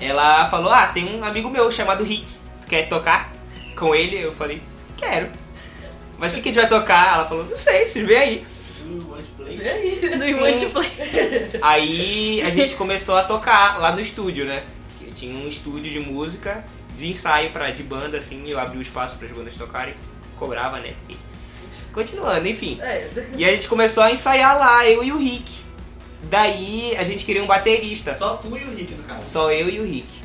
ela 0.00 0.48
falou: 0.48 0.72
Ah, 0.72 0.86
tem 0.86 1.04
um 1.16 1.22
amigo 1.24 1.50
meu 1.50 1.70
chamado 1.70 2.02
Rick, 2.02 2.32
tu 2.62 2.66
quer 2.66 2.88
tocar 2.88 3.30
com 3.76 3.94
ele? 3.94 4.16
Eu 4.20 4.32
falei: 4.32 4.62
Quero. 4.96 5.28
Mas 6.18 6.32
o 6.32 6.36
que, 6.36 6.42
que 6.42 6.48
a 6.48 6.52
gente 6.52 6.60
vai 6.62 6.80
tocar? 6.80 7.14
Ela 7.14 7.28
falou: 7.28 7.44
Não 7.44 7.56
sei, 7.56 7.86
vocês 7.86 8.06
vê 8.06 8.16
aí. 8.16 8.46
You 8.86 9.06
want 9.10 9.24
to 9.24 9.42
play? 9.42 9.56
Vê 9.56 9.68
aí. 9.68 10.00
Do 10.18 10.22
Sim. 10.24 10.34
Want 10.40 10.60
to 10.60 10.70
Play. 10.70 10.90
Aí 11.62 12.42
a 12.42 12.50
gente 12.50 12.74
começou 12.74 13.16
a 13.16 13.22
tocar 13.22 13.78
lá 13.78 13.92
no 13.92 14.00
estúdio, 14.00 14.44
né? 14.44 14.62
Tinha 15.14 15.36
um 15.36 15.46
estúdio 15.48 15.90
de 15.92 16.00
música, 16.00 16.64
de 16.96 17.10
ensaio 17.10 17.50
pra, 17.50 17.70
de 17.70 17.82
banda, 17.82 18.18
assim, 18.18 18.42
eu 18.46 18.58
abri 18.58 18.78
o 18.78 18.82
espaço 18.82 19.16
para 19.16 19.26
as 19.26 19.36
bandas 19.36 19.54
tocarem, 19.54 19.94
cobrava, 20.38 20.80
né? 20.80 20.94
E 21.08 21.16
continuando, 21.92 22.46
enfim. 22.48 22.78
É. 22.80 23.08
E 23.36 23.44
a 23.44 23.50
gente 23.52 23.68
começou 23.68 24.02
a 24.02 24.10
ensaiar 24.10 24.58
lá, 24.58 24.88
eu 24.88 25.02
e 25.02 25.12
o 25.12 25.18
Rick. 25.18 25.64
Daí 26.24 26.96
a 26.96 27.04
gente 27.04 27.24
queria 27.24 27.42
um 27.42 27.46
baterista. 27.46 28.14
Só 28.14 28.36
tu 28.36 28.56
e 28.56 28.64
o 28.64 28.74
Rick, 28.74 28.94
no 28.94 29.04
caso. 29.04 29.28
Só 29.28 29.52
eu 29.52 29.68
e 29.68 29.80
o 29.80 29.84
Rick. 29.84 30.24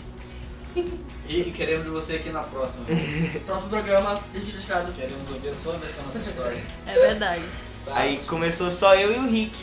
Rick, 1.28 1.52
queremos 1.52 1.84
de 1.84 1.90
você 1.92 2.16
aqui 2.16 2.30
na 2.30 2.42
próxima. 2.42 2.86
Próximo 3.46 3.70
programa, 3.70 4.20
registrado. 4.34 4.92
queremos 4.94 5.30
ouvir 5.30 5.50
a 5.50 5.54
sua 5.54 5.74
versão 5.78 6.04
dessa 6.06 6.30
história. 6.30 6.64
É 6.88 6.94
verdade. 6.94 7.44
Tá, 7.86 7.96
Aí 7.96 8.20
começou 8.26 8.72
só 8.72 8.96
eu 8.96 9.14
e 9.14 9.18
o 9.18 9.30
Rick. 9.30 9.58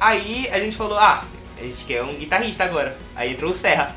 Aí 0.00 0.48
a 0.50 0.58
gente 0.58 0.76
falou, 0.76 0.98
ah, 0.98 1.24
a 1.56 1.62
gente 1.62 1.84
quer 1.84 2.02
um 2.02 2.14
guitarrista 2.14 2.64
agora. 2.64 2.96
Aí 3.14 3.32
entrou 3.32 3.50
o 3.50 3.54
Serra. 3.54 3.94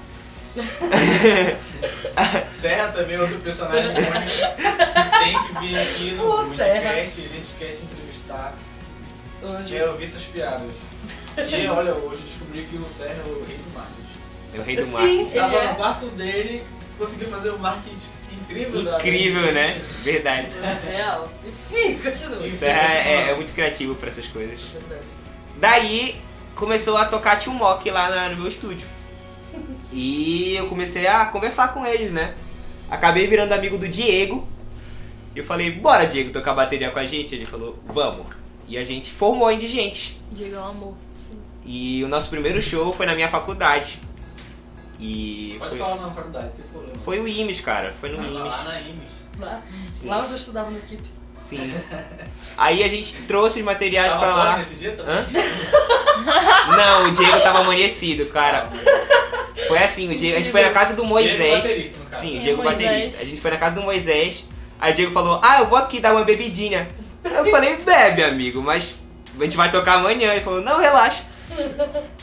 Serra 2.49 2.87
também 2.91 3.15
é 3.15 3.21
outro 3.21 3.39
personagem 3.39 3.91
icônico. 3.91 4.31
Tem 5.19 5.43
que 5.43 5.59
vir 5.59 5.79
aqui 5.79 6.11
no 6.11 6.23
Ô, 6.25 6.55
Serra. 6.55 6.81
podcast, 6.81 7.21
a 7.21 7.27
gente 7.27 7.53
quer 7.57 7.75
te 7.75 7.83
entrevistar. 7.83 8.53
Hoje. 9.41 9.69
Quero 9.69 9.91
ouvir 9.91 10.07
suas 10.07 10.23
piadas. 10.23 10.71
E 11.37 11.65
olha, 11.67 11.93
hoje 11.93 12.23
descobri 12.23 12.63
que 12.63 12.75
o 12.75 12.85
Serra 12.89 13.15
é 13.25 13.29
o 13.29 13.45
rei 13.45 13.55
do 13.57 13.73
marketing. 13.73 14.09
É 14.53 14.59
o 14.59 14.63
rei 14.63 14.75
do 14.75 14.83
Sim. 14.83 14.91
marketing. 14.91 15.23
Estava 15.23 15.55
Ele 15.55 15.63
é. 15.65 15.69
no 15.69 15.75
quarto 15.75 16.05
dele, 16.07 16.63
conseguiu 16.97 17.29
fazer 17.29 17.51
um 17.51 17.57
marketing 17.57 18.09
incrível 18.33 18.83
da 18.83 18.97
Incrível, 18.97 19.53
né? 19.53 19.81
Verdade. 20.03 20.47
Real. 20.85 21.31
Enfim, 21.47 21.97
continua. 21.99 22.45
O 22.45 22.51
Serra 22.51 22.93
é, 22.93 23.29
é 23.31 23.35
muito 23.35 23.53
criativo 23.53 23.95
pra 23.95 24.09
essas 24.09 24.27
coisas. 24.27 24.59
Daí 25.55 26.21
começou 26.53 26.97
a 26.97 27.05
tocar 27.05 27.37
Tio 27.39 27.53
Mock 27.53 27.89
lá 27.89 28.27
no 28.29 28.37
meu 28.37 28.47
estúdio. 28.49 28.85
E 29.91 30.55
eu 30.55 30.67
comecei 30.67 31.07
a 31.07 31.25
conversar 31.25 31.73
com 31.73 31.85
eles, 31.85 32.11
né? 32.11 32.33
Acabei 32.89 33.27
virando 33.27 33.53
amigo 33.53 33.77
do 33.77 33.87
Diego. 33.87 34.47
E 35.35 35.39
eu 35.39 35.43
falei, 35.45 35.71
bora 35.71 36.05
Diego 36.05 36.31
tocar 36.31 36.53
bateria 36.53 36.91
com 36.91 36.99
a 36.99 37.05
gente? 37.05 37.35
Ele 37.35 37.45
falou, 37.45 37.77
vamos. 37.85 38.25
E 38.67 38.77
a 38.77 38.83
gente 38.83 39.11
formou 39.11 39.47
a 39.47 39.53
Indigente. 39.53 40.17
Diga 40.31 40.59
o 40.59 40.63
amor. 40.63 40.93
E 41.65 42.03
o 42.03 42.07
nosso 42.07 42.29
primeiro 42.29 42.61
show 42.61 42.91
foi 42.93 43.05
na 43.05 43.15
minha 43.15 43.29
faculdade. 43.29 43.99
E 44.99 45.55
Pode 45.59 45.71
foi, 45.71 45.79
falar 45.79 46.01
na 46.01 46.11
faculdade, 46.11 46.45
não 46.45 46.51
tem 46.53 46.65
problema. 46.71 46.95
foi 47.03 47.19
o 47.19 47.27
IMES, 47.27 47.59
cara. 47.61 47.93
Foi 47.99 48.09
no 48.09 48.17
IMES. 48.17 48.33
lá 48.53 48.63
na 48.63 48.79
IMES. 48.79 49.11
Lá, 49.39 49.61
lá 50.03 50.19
onde 50.19 50.31
eu 50.31 50.35
estudava 50.37 50.69
no 50.69 50.77
equipe. 50.77 51.03
Sim. 51.39 51.73
Aí 52.55 52.83
a 52.83 52.87
gente 52.87 53.15
trouxe 53.23 53.59
os 53.59 53.65
materiais 53.65 54.13
Tava 54.13 54.25
pra 54.25 54.35
lá. 54.35 54.57
nesse 54.57 54.75
dia 54.75 54.95
também? 54.95 55.15
Hã? 55.15 55.25
Não, 56.77 57.07
o 57.07 57.11
Diego 57.11 57.39
tava 57.41 57.59
amanhecido, 57.61 58.27
cara. 58.27 58.69
Foi 59.71 59.83
assim, 59.83 60.11
o 60.11 60.15
Diego, 60.15 60.35
a 60.35 60.39
gente 60.39 60.51
foi 60.51 60.61
na 60.63 60.69
casa 60.71 60.93
do 60.93 61.01
Diego 61.01 61.09
Moisés. 61.09 61.55
baterista, 61.55 61.99
no 61.99 62.05
caso. 62.05 62.21
Sim, 62.21 62.33
o 62.33 62.37
É, 62.37 62.41
Diego 62.41 62.63
Moisés. 62.63 62.81
baterista. 62.83 63.21
A 63.21 63.25
gente 63.25 63.41
foi 63.41 63.51
na 63.51 63.57
casa 63.57 63.75
do 63.75 63.81
Moisés. 63.81 64.45
Aí 64.79 64.91
o 64.91 64.95
Diego 64.95 65.11
falou: 65.11 65.39
Ah, 65.43 65.59
eu 65.59 65.65
vou 65.67 65.77
aqui 65.77 65.99
dar 65.99 66.13
uma 66.13 66.23
bebidinha. 66.23 66.87
Eu 67.23 67.45
falei: 67.51 67.75
Bebe, 67.77 68.23
amigo, 68.23 68.61
mas 68.61 68.95
a 69.39 69.43
gente 69.43 69.55
vai 69.55 69.71
tocar 69.71 69.93
amanhã. 69.95 70.31
Ele 70.31 70.41
falou: 70.41 70.61
Não, 70.61 70.79
relaxa. 70.79 71.23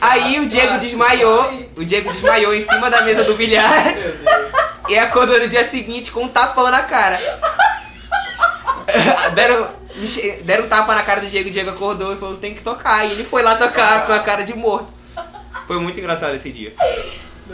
Aí 0.01 0.39
o 0.39 0.47
Diego 0.47 0.79
desmaiou. 0.79 1.69
O 1.77 1.85
Diego 1.85 2.11
desmaiou 2.11 2.53
em 2.53 2.61
cima 2.61 2.89
da 2.89 3.01
mesa 3.01 3.23
do 3.23 3.35
bilhar 3.35 3.69
Meu 3.95 4.11
Deus. 4.13 4.53
e 4.89 4.97
acordou 4.97 5.39
no 5.39 5.47
dia 5.47 5.63
seguinte 5.63 6.11
com 6.11 6.23
um 6.23 6.27
tapão 6.27 6.69
na 6.69 6.81
cara. 6.83 7.19
deram, 9.35 9.67
deram 10.43 10.65
um 10.65 10.67
tapa 10.67 10.95
na 10.95 11.03
cara 11.03 11.21
do 11.21 11.27
Diego, 11.27 11.49
o 11.49 11.51
Diego 11.51 11.69
acordou 11.69 12.13
e 12.13 12.17
falou, 12.17 12.35
tem 12.35 12.55
que 12.55 12.63
tocar. 12.63 13.05
E 13.05 13.11
ele 13.11 13.23
foi 13.23 13.43
lá 13.43 13.55
tocar 13.55 14.05
com 14.07 14.13
a 14.13 14.19
cara 14.19 14.43
de 14.43 14.55
morto. 14.55 14.87
Foi 15.67 15.79
muito 15.79 15.99
engraçado 15.99 16.35
esse 16.35 16.51
dia. 16.51 16.73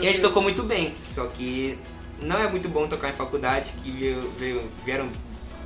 a 0.08 0.12
gente 0.12 0.20
tocou 0.20 0.42
muito 0.42 0.62
bem, 0.62 0.92
só 1.14 1.26
que 1.26 1.78
não 2.22 2.36
é 2.38 2.48
muito 2.48 2.68
bom 2.68 2.86
tocar 2.86 3.10
em 3.10 3.14
faculdade, 3.14 3.72
que 3.82 3.90
veio- 3.90 4.30
veio- 4.38 4.70
vieram 4.84 5.08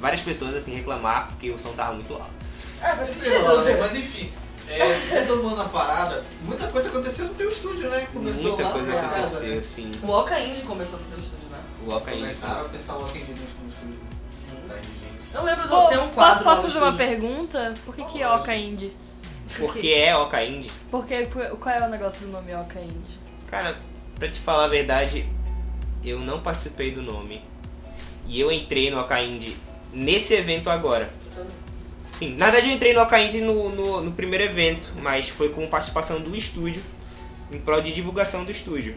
várias 0.01 0.21
pessoas 0.21 0.55
assim 0.55 0.75
reclamar 0.75 1.29
porque 1.29 1.51
o 1.51 1.59
som 1.59 1.73
tava 1.73 1.93
muito 1.95 2.12
alto. 2.14 2.31
Sei 3.19 3.38
lá, 3.38 3.62
né? 3.62 3.77
Mas 3.79 3.95
enfim, 3.97 4.33
é, 4.69 4.85
retomando 5.11 5.61
a 5.61 5.64
parada, 5.64 6.25
muita 6.43 6.66
coisa 6.69 6.88
aconteceu 6.88 7.27
no 7.27 7.35
teu 7.35 7.49
estúdio, 7.49 7.90
né? 7.90 8.07
Começou 8.12 8.49
Muita 8.57 8.62
lá 8.64 8.73
coisa 8.73 8.93
casa, 8.93 9.07
aconteceu, 9.07 9.49
né? 9.49 9.59
assim. 9.59 9.93
O 10.03 10.11
Oca 10.11 10.40
Indie 10.40 10.62
começou 10.62 10.99
no 10.99 11.05
teu 11.07 11.19
estúdio, 11.19 11.49
né? 11.51 11.59
O 11.87 11.93
Oca 11.95 12.11
Começaram 12.12 12.61
a 12.61 12.64
pensar 12.64 12.95
o 12.97 13.01
Walking 13.01 13.19
Dead 13.25 13.29
no 13.38 13.69
estúdio. 13.69 13.99
Sim. 14.33 14.83
gente. 14.83 15.35
Eu 15.35 15.43
lembro 15.45 15.62
do. 15.64 15.69
Pô, 15.69 15.88
tem 15.88 15.99
um 15.99 16.03
posso, 16.03 16.14
quadro. 16.14 16.45
posso 16.45 16.62
no 16.62 16.69
fazer 16.69 16.79
uma 16.85 16.93
pergunta? 16.97 17.75
Por 17.85 17.95
que, 17.95 18.05
que 18.05 18.23
é 18.23 18.29
Oca 18.29 18.55
Indie? 18.57 18.97
Porque 19.59 19.88
é 19.88 20.16
Oca 20.16 20.43
Indie. 20.45 20.71
Porque, 20.90 21.27
qual 21.27 21.75
é 21.75 21.87
o 21.87 21.90
negócio 21.90 22.25
do 22.27 22.33
nome 22.33 22.55
Oca 22.55 22.81
Indie? 22.81 23.19
Cara, 23.49 23.77
pra 24.20 24.28
te 24.28 24.38
falar 24.38 24.66
a 24.66 24.68
verdade, 24.68 25.26
eu 26.04 26.20
não 26.20 26.40
participei 26.40 26.92
do 26.92 27.02
nome. 27.02 27.42
E 28.28 28.38
eu 28.38 28.52
entrei 28.52 28.90
no 28.90 29.00
Indie 29.00 29.56
nesse 29.92 30.35
evento 30.35 30.68
agora. 30.70 31.11
Sim, 32.12 32.37
na 32.37 32.50
verdade 32.50 32.68
eu 32.68 32.74
entrei 32.76 32.92
no 32.92 33.02
Indie 33.16 33.40
no, 33.40 33.70
no, 33.70 34.02
no 34.02 34.12
primeiro 34.12 34.44
evento, 34.44 34.90
mas 35.00 35.28
foi 35.28 35.48
com 35.48 35.66
participação 35.66 36.20
do 36.20 36.37
estúdio, 36.37 36.83
em 37.50 37.59
prol 37.59 37.80
de 37.80 37.92
divulgação 37.92 38.44
do 38.44 38.52
estúdio. 38.52 38.94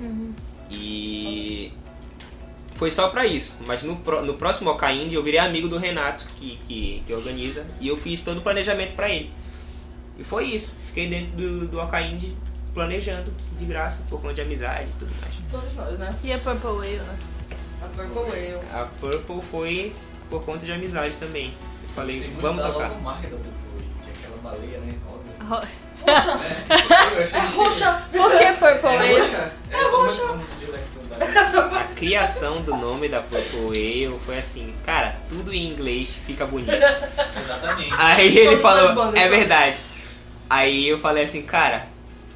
E 0.69 1.71
foi 2.75 2.91
só 2.91 3.07
pra 3.07 3.25
isso. 3.25 3.53
Mas 3.65 3.81
no, 3.81 3.95
no 4.23 4.33
próximo 4.33 4.77
Indie 4.91 5.15
eu 5.15 5.23
virei 5.23 5.39
amigo 5.39 5.69
do 5.69 5.77
Renato, 5.77 6.25
que, 6.35 6.59
que, 6.67 7.03
que 7.07 7.13
organiza, 7.13 7.65
e 7.79 7.87
eu 7.87 7.97
fiz 7.97 8.21
todo 8.21 8.39
o 8.39 8.41
planejamento 8.41 8.93
pra 8.93 9.09
ele. 9.09 9.31
E 10.19 10.23
foi 10.23 10.45
isso. 10.45 10.75
Fiquei 10.87 11.07
dentro 11.07 11.31
do, 11.37 11.67
do 11.67 11.97
Indie 11.97 12.35
planejando 12.73 13.31
de 13.57 13.65
graça, 13.65 13.99
por 14.09 14.21
conta 14.21 14.33
de 14.35 14.41
amizade 14.41 14.83
e 14.85 14.99
tudo 14.99 15.11
mais. 15.21 15.33
Todos 15.51 15.73
nós, 15.75 15.99
né? 15.99 16.09
E 16.23 16.33
a 16.33 16.37
Purple 16.39 16.69
Whale, 16.71 16.97
né? 16.97 17.17
A 17.81 17.85
Purple 17.87 18.21
Whale. 18.31 18.65
A 18.73 18.85
Purple 18.99 19.41
foi 19.51 19.95
por 20.29 20.43
conta 20.43 20.65
de 20.65 20.71
amizade 20.71 21.15
também. 21.19 21.53
Eu 21.83 21.89
falei, 21.89 22.31
vamos 22.41 22.65
tocar. 22.65 22.89
da 22.89 22.95
Purple, 22.95 23.29
que 23.29 24.09
é 24.09 24.13
aquela 24.25 24.37
baleia, 24.43 24.79
né? 24.79 24.93
Rosa. 25.07 25.23
Ro- 25.47 25.67
Roxa! 26.05 26.39
É, 27.33 27.37
É 27.37 27.39
roxa! 27.55 28.03
Por 28.11 28.31
que 28.31 28.45
Purple 28.53 28.89
É 28.89 28.97
Whale? 28.97 29.19
roxa? 29.21 29.51
É, 29.71 29.83
tô 29.89 30.33
muito 30.35 30.59
direto, 30.59 31.61
tá? 31.69 31.79
A 31.79 31.83
criação 31.95 32.61
do 32.61 32.75
nome 32.75 33.07
da 33.07 33.21
Purple 33.21 33.59
Whale 33.67 34.19
foi 34.25 34.37
assim, 34.37 34.73
cara, 34.85 35.15
tudo 35.29 35.53
em 35.53 35.67
inglês 35.71 36.15
fica 36.25 36.45
bonito. 36.45 36.71
Exatamente. 37.39 37.93
Aí 37.97 38.37
ele 38.37 38.57
falou, 38.57 38.93
bandas 38.95 39.21
é 39.21 39.29
verdade. 39.29 39.77
Aí 40.49 40.87
eu 40.89 40.99
falei 40.99 41.23
assim, 41.23 41.41
cara, 41.43 41.87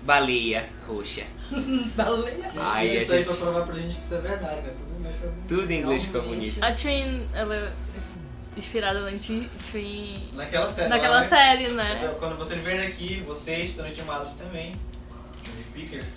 baleia 0.07 0.69
roxa. 0.87 1.23
Baleia. 1.95 2.49
Ai, 2.57 2.89
Ai, 2.89 2.95
isso 3.03 3.11
a 3.11 3.15
aí 3.15 3.23
gente- 3.23 3.27
pra 3.27 3.35
provar 3.35 3.65
pra 3.65 3.75
gente 3.75 3.95
que 3.95 4.01
isso 4.01 4.15
é 4.15 4.19
verdade, 4.19 4.61
né? 4.61 4.73
Tudo 5.47 5.71
em 5.71 5.79
inglês 5.79 6.03
Realmente. 6.03 6.35
bonito. 6.35 6.63
A 6.63 6.71
Twin, 6.73 7.27
ela 7.33 7.55
é 7.55 7.69
inspirada 8.57 8.99
na 8.99 9.11
Twin, 9.17 10.29
Naquela 10.33 10.69
série. 10.71 10.89
naquela 10.89 11.15
lá, 11.15 11.21
né? 11.21 11.27
série, 11.29 11.67
né? 11.71 11.99
Então, 12.01 12.15
quando 12.15 12.37
vocês 12.37 12.61
vierem 12.61 12.87
aqui, 12.87 13.23
vocês 13.27 13.69
estão 13.69 13.87
intimados 13.87 14.33
também, 14.33 14.73
os 15.43 15.65
speakers, 15.69 16.07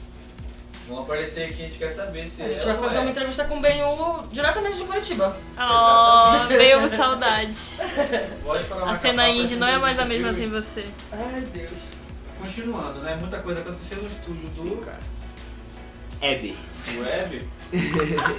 vão 0.89 1.01
aparecer 1.01 1.45
aqui, 1.51 1.63
a 1.63 1.67
gente 1.67 1.79
quer 1.79 1.91
saber 1.91 2.25
se 2.27 2.43
A 2.43 2.49
gente 2.49 2.65
vai 2.65 2.77
fazer 2.79 2.97
é. 2.97 3.01
uma 3.01 3.11
entrevista 3.11 3.45
com 3.45 3.57
o 3.59 3.61
Benhu 3.61 4.23
diretamente 4.33 4.79
de 4.79 4.85
Curitiba. 4.85 5.37
Oh, 5.57 6.49
veio 6.49 6.97
saudade. 6.97 7.57
Pode 8.43 8.65
parar 8.65 8.81
A 8.83 8.85
uma 8.87 8.99
cena 8.99 9.29
indie 9.29 9.57
pra 9.57 9.67
não 9.67 9.73
é 9.75 9.79
mais 9.79 9.97
a 9.99 10.05
mesma 10.05 10.33
sem 10.33 10.49
você. 10.51 10.85
Ai, 11.13 11.43
Deus. 11.53 12.00
Continuando, 12.41 13.01
né? 13.01 13.17
Muita 13.17 13.39
coisa 13.41 13.61
aconteceu 13.61 14.03
no 14.03 14.09
estúdio 14.09 14.49
do, 14.51 14.77
cara. 14.85 14.99
Eder. 16.23 16.55
viu? 16.85 17.03
Web, 17.03 17.49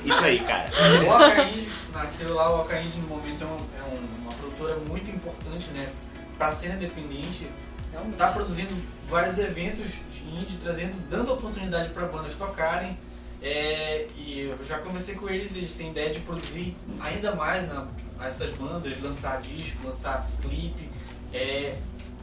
Isso 0.06 0.20
aí, 0.24 0.40
cara. 0.40 0.70
O 1.04 1.10
Okaí 1.10 1.70
nasceu 1.94 2.34
lá, 2.34 2.50
o 2.56 2.62
Okaí 2.62 2.86
no 2.98 3.08
momento 3.08 3.44
é, 3.44 3.48
um- 3.48 3.68
é 3.80 3.84
um- 3.96 4.22
uma 4.24 4.32
produtora 4.32 4.76
muito 4.88 5.10
importante, 5.10 5.70
né? 5.72 5.90
Pra 6.38 6.52
cena 6.52 6.76
independente, 6.76 7.48
Realmente. 7.92 8.18
tá 8.18 8.28
produzindo 8.32 8.74
vários 9.08 9.38
eventos 9.38 9.86
de 10.12 10.20
indie, 10.28 10.58
trazendo, 10.64 10.94
dando 11.10 11.32
oportunidade 11.34 11.90
para 11.94 12.08
bandas 12.08 12.34
tocarem. 12.36 12.98
É, 13.42 14.08
e 14.18 14.42
eu 14.42 14.58
já 14.68 14.78
conversei 14.80 15.16
com 15.16 15.28
eles, 15.30 15.56
eles 15.56 15.74
têm 15.74 15.90
ideia 15.92 16.12
de 16.12 16.20
produzir 16.20 16.76
ainda 17.00 17.34
mais 17.36 17.68
na, 17.68 17.88
essas 18.24 18.56
bandas, 18.56 19.00
lançar 19.02 19.42
disco, 19.42 19.78
lançar 19.86 20.28
clipe. 20.42 20.90
É, 21.34 21.78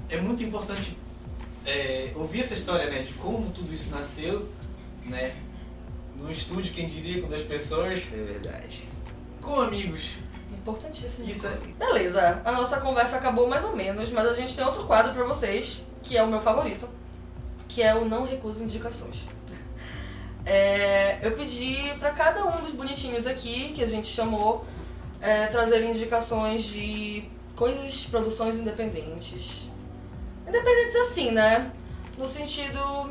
é 0.09 0.21
muito 0.21 0.43
importante 0.45 0.97
é, 1.67 2.13
ouvir 2.15 2.41
essa 2.41 2.55
história, 2.55 2.89
né? 2.91 3.03
De 3.03 3.13
como 3.15 3.51
tudo 3.51 3.73
isso 3.73 3.91
nasceu, 3.91 4.49
né? 5.05 5.37
No 6.17 6.31
estúdio, 6.31 6.73
quem 6.73 6.87
diria, 6.87 7.23
com 7.23 7.29
duas 7.29 7.43
pessoas, 7.43 8.09
É 8.13 8.17
verdade. 8.17 8.89
com 9.41 9.61
amigos. 9.61 10.17
Importantíssimo. 10.53 11.29
Isso 11.29 11.47
é, 11.47 11.57
Beleza, 11.79 12.43
a 12.45 12.53
nossa 12.53 12.81
conversa 12.81 13.17
acabou 13.17 13.47
mais 13.49 13.65
ou 13.65 13.77
menos, 13.77 14.11
mas 14.11 14.27
a 14.27 14.35
gente 14.35 14.55
tem 14.57 14.65
outro 14.65 14.87
quadro 14.87 15.13
pra 15.15 15.25
vocês, 15.25 15.83
que 16.03 16.17
é 16.17 16.23
o 16.23 16.27
meu 16.27 16.41
favorito, 16.41 16.89
que 17.69 17.83
é 17.83 17.95
o 17.95 18.05
Não 18.05 18.27
Recuse 18.27 18.65
Indicações. 18.65 19.25
É, 20.45 21.19
eu 21.23 21.33
pedi 21.33 21.95
pra 21.99 22.11
cada 22.13 22.45
um 22.47 22.63
dos 22.63 22.73
bonitinhos 22.73 23.27
aqui, 23.27 23.73
que 23.75 23.83
a 23.83 23.87
gente 23.87 24.09
chamou, 24.09 24.65
é, 25.21 25.47
trazer 25.47 25.85
indicações 25.85 26.65
de 26.65 27.25
coisas, 27.55 28.07
produções 28.07 28.59
independentes. 28.59 29.68
Independentes 30.49 30.97
assim, 30.97 31.31
né? 31.33 31.71
No 32.17 32.29
sentido 32.29 33.11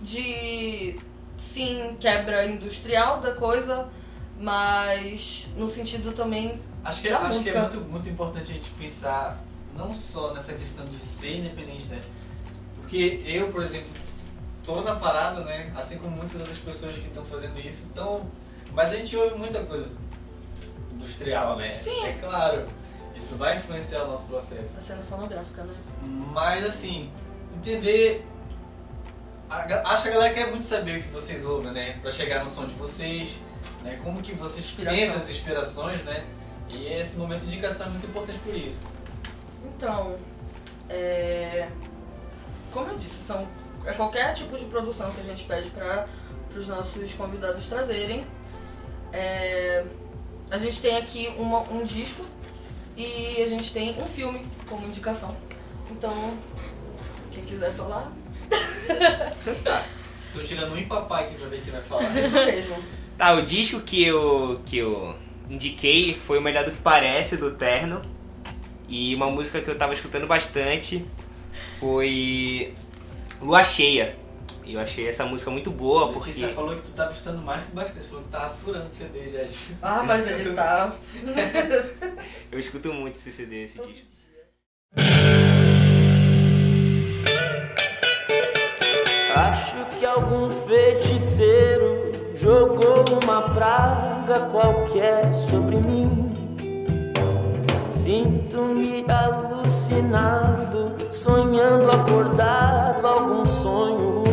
de, 0.00 0.96
sim, 1.38 1.96
quebra 1.98 2.46
industrial 2.46 3.20
da 3.20 3.32
coisa, 3.32 3.88
mas 4.38 5.46
no 5.56 5.70
sentido 5.70 6.12
também 6.12 6.60
Acho 6.86 7.02
que, 7.02 7.08
acho 7.08 7.42
que 7.42 7.50
é 7.50 7.60
muito, 7.60 7.80
muito 7.80 8.08
importante 8.08 8.52
a 8.52 8.54
gente 8.54 8.70
pensar 8.78 9.40
não 9.76 9.92
só 9.92 10.32
nessa 10.32 10.52
questão 10.54 10.86
de 10.86 11.00
ser 11.00 11.38
independente, 11.38 11.86
né? 11.86 12.00
Porque 12.80 13.24
eu, 13.26 13.48
por 13.48 13.64
exemplo, 13.64 13.90
tô 14.64 14.80
na 14.82 14.94
parada, 14.94 15.40
né? 15.40 15.72
Assim 15.74 15.98
como 15.98 16.16
muitas 16.16 16.36
outras 16.36 16.58
pessoas 16.58 16.94
que 16.94 17.08
estão 17.08 17.24
fazendo 17.24 17.58
isso, 17.58 17.86
então. 17.90 18.30
Mas 18.72 18.90
a 18.90 18.96
gente 18.96 19.16
ouve 19.16 19.36
muita 19.36 19.64
coisa 19.64 19.98
industrial, 20.92 21.56
né? 21.56 21.74
Sim. 21.74 22.04
É 22.04 22.12
claro, 22.12 22.66
isso 23.16 23.36
vai 23.36 23.56
influenciar 23.56 24.04
o 24.04 24.08
nosso 24.08 24.24
processo. 24.26 24.76
a 24.78 24.80
cena 24.80 25.02
fonográfica, 25.08 25.62
né? 25.64 25.74
Mas 26.32 26.64
assim, 26.66 27.10
entender. 27.54 28.24
acho 29.48 30.02
que 30.02 30.08
a 30.08 30.12
galera 30.12 30.34
quer 30.34 30.50
muito 30.50 30.64
saber 30.64 30.98
o 30.98 31.02
que 31.02 31.08
vocês 31.08 31.44
ouvem, 31.44 31.72
né? 31.72 31.98
Pra 32.02 32.10
chegar 32.10 32.40
no 32.44 32.50
som 32.50 32.66
de 32.66 32.74
vocês, 32.74 33.36
né? 33.82 33.98
Como 34.02 34.20
que 34.20 34.32
vocês 34.34 34.70
pensam 34.72 35.16
as 35.16 35.30
inspirações, 35.30 36.02
né? 36.04 36.24
E 36.68 36.86
esse 36.86 37.16
momento 37.16 37.40
de 37.42 37.46
indicação 37.46 37.86
é 37.86 37.90
muito 37.90 38.06
importante 38.06 38.38
por 38.40 38.54
isso. 38.54 38.82
Então, 39.64 40.16
é, 40.88 41.68
como 42.72 42.88
eu 42.90 42.98
disse, 42.98 43.22
são 43.24 43.46
é 43.84 43.92
qualquer 43.92 44.34
tipo 44.34 44.58
de 44.58 44.64
produção 44.64 45.08
que 45.12 45.20
a 45.20 45.24
gente 45.24 45.44
pede 45.44 45.70
para 45.70 46.08
os 46.56 46.66
nossos 46.66 47.14
convidados 47.14 47.66
trazerem. 47.66 48.24
É, 49.12 49.84
a 50.50 50.58
gente 50.58 50.80
tem 50.80 50.96
aqui 50.96 51.28
uma- 51.38 51.62
um 51.72 51.84
disco 51.84 52.24
e 52.96 53.42
a 53.42 53.48
gente 53.48 53.72
tem 53.72 53.90
um 54.00 54.06
filme 54.06 54.40
como 54.68 54.86
indicação. 54.86 55.28
Então, 55.90 56.38
quem 57.30 57.44
quiser 57.44 57.72
falar, 57.74 58.12
Tô 60.32 60.42
tirando 60.42 60.74
um 60.74 60.86
papai 60.86 61.24
aqui 61.24 61.34
pra 61.36 61.48
ver 61.48 61.62
quem 61.62 61.72
vai 61.72 61.82
falar. 61.82 62.10
isso 62.16 62.34
mesmo. 62.34 62.76
Tá, 63.16 63.32
o 63.32 63.42
disco 63.42 63.80
que 63.80 64.04
eu, 64.04 64.60
que 64.66 64.78
eu 64.78 65.14
indiquei 65.48 66.14
foi 66.14 66.38
o 66.38 66.42
Melhor 66.42 66.64
do 66.64 66.72
que 66.72 66.78
Parece, 66.78 67.36
do 67.36 67.52
Terno. 67.52 68.02
E 68.88 69.14
uma 69.14 69.30
música 69.30 69.60
que 69.60 69.68
eu 69.68 69.76
tava 69.76 69.94
escutando 69.94 70.26
bastante 70.26 71.04
foi 71.80 72.74
Lua 73.40 73.64
Cheia. 73.64 74.16
E 74.66 74.74
eu 74.74 74.80
achei 74.80 75.06
essa 75.06 75.24
música 75.24 75.48
muito 75.48 75.70
boa, 75.70 76.12
porque... 76.12 76.30
Letícia 76.30 76.52
falou 76.52 76.74
que 76.74 76.82
tu 76.82 76.90
tava 76.90 77.12
escutando 77.12 77.40
mais 77.40 77.64
que 77.64 77.70
bastante. 77.70 78.02
Você 78.02 78.08
falou 78.08 78.24
que 78.24 78.30
tava 78.30 78.54
furando 78.56 78.92
CD 78.92 79.30
já. 79.30 79.44
Ah, 79.80 80.02
mas 80.02 80.26
ele 80.26 80.50
tá. 80.54 80.92
Eu 82.50 82.58
escuto 82.58 82.92
muito 82.92 83.14
esse 83.14 83.30
CD, 83.30 83.62
esse 83.62 83.78
disco. 83.78 84.08
Acho 89.36 89.86
que 89.96 90.04
algum 90.04 90.50
feiticeiro 90.50 92.34
jogou 92.34 93.04
uma 93.22 93.42
praga 93.50 94.40
qualquer 94.50 95.32
sobre 95.32 95.76
mim. 95.76 96.34
Sinto-me 97.92 99.04
alucinado, 99.08 100.96
sonhando 101.08 101.88
acordado 101.88 103.06
algum 103.06 103.46
sonho 103.46 104.25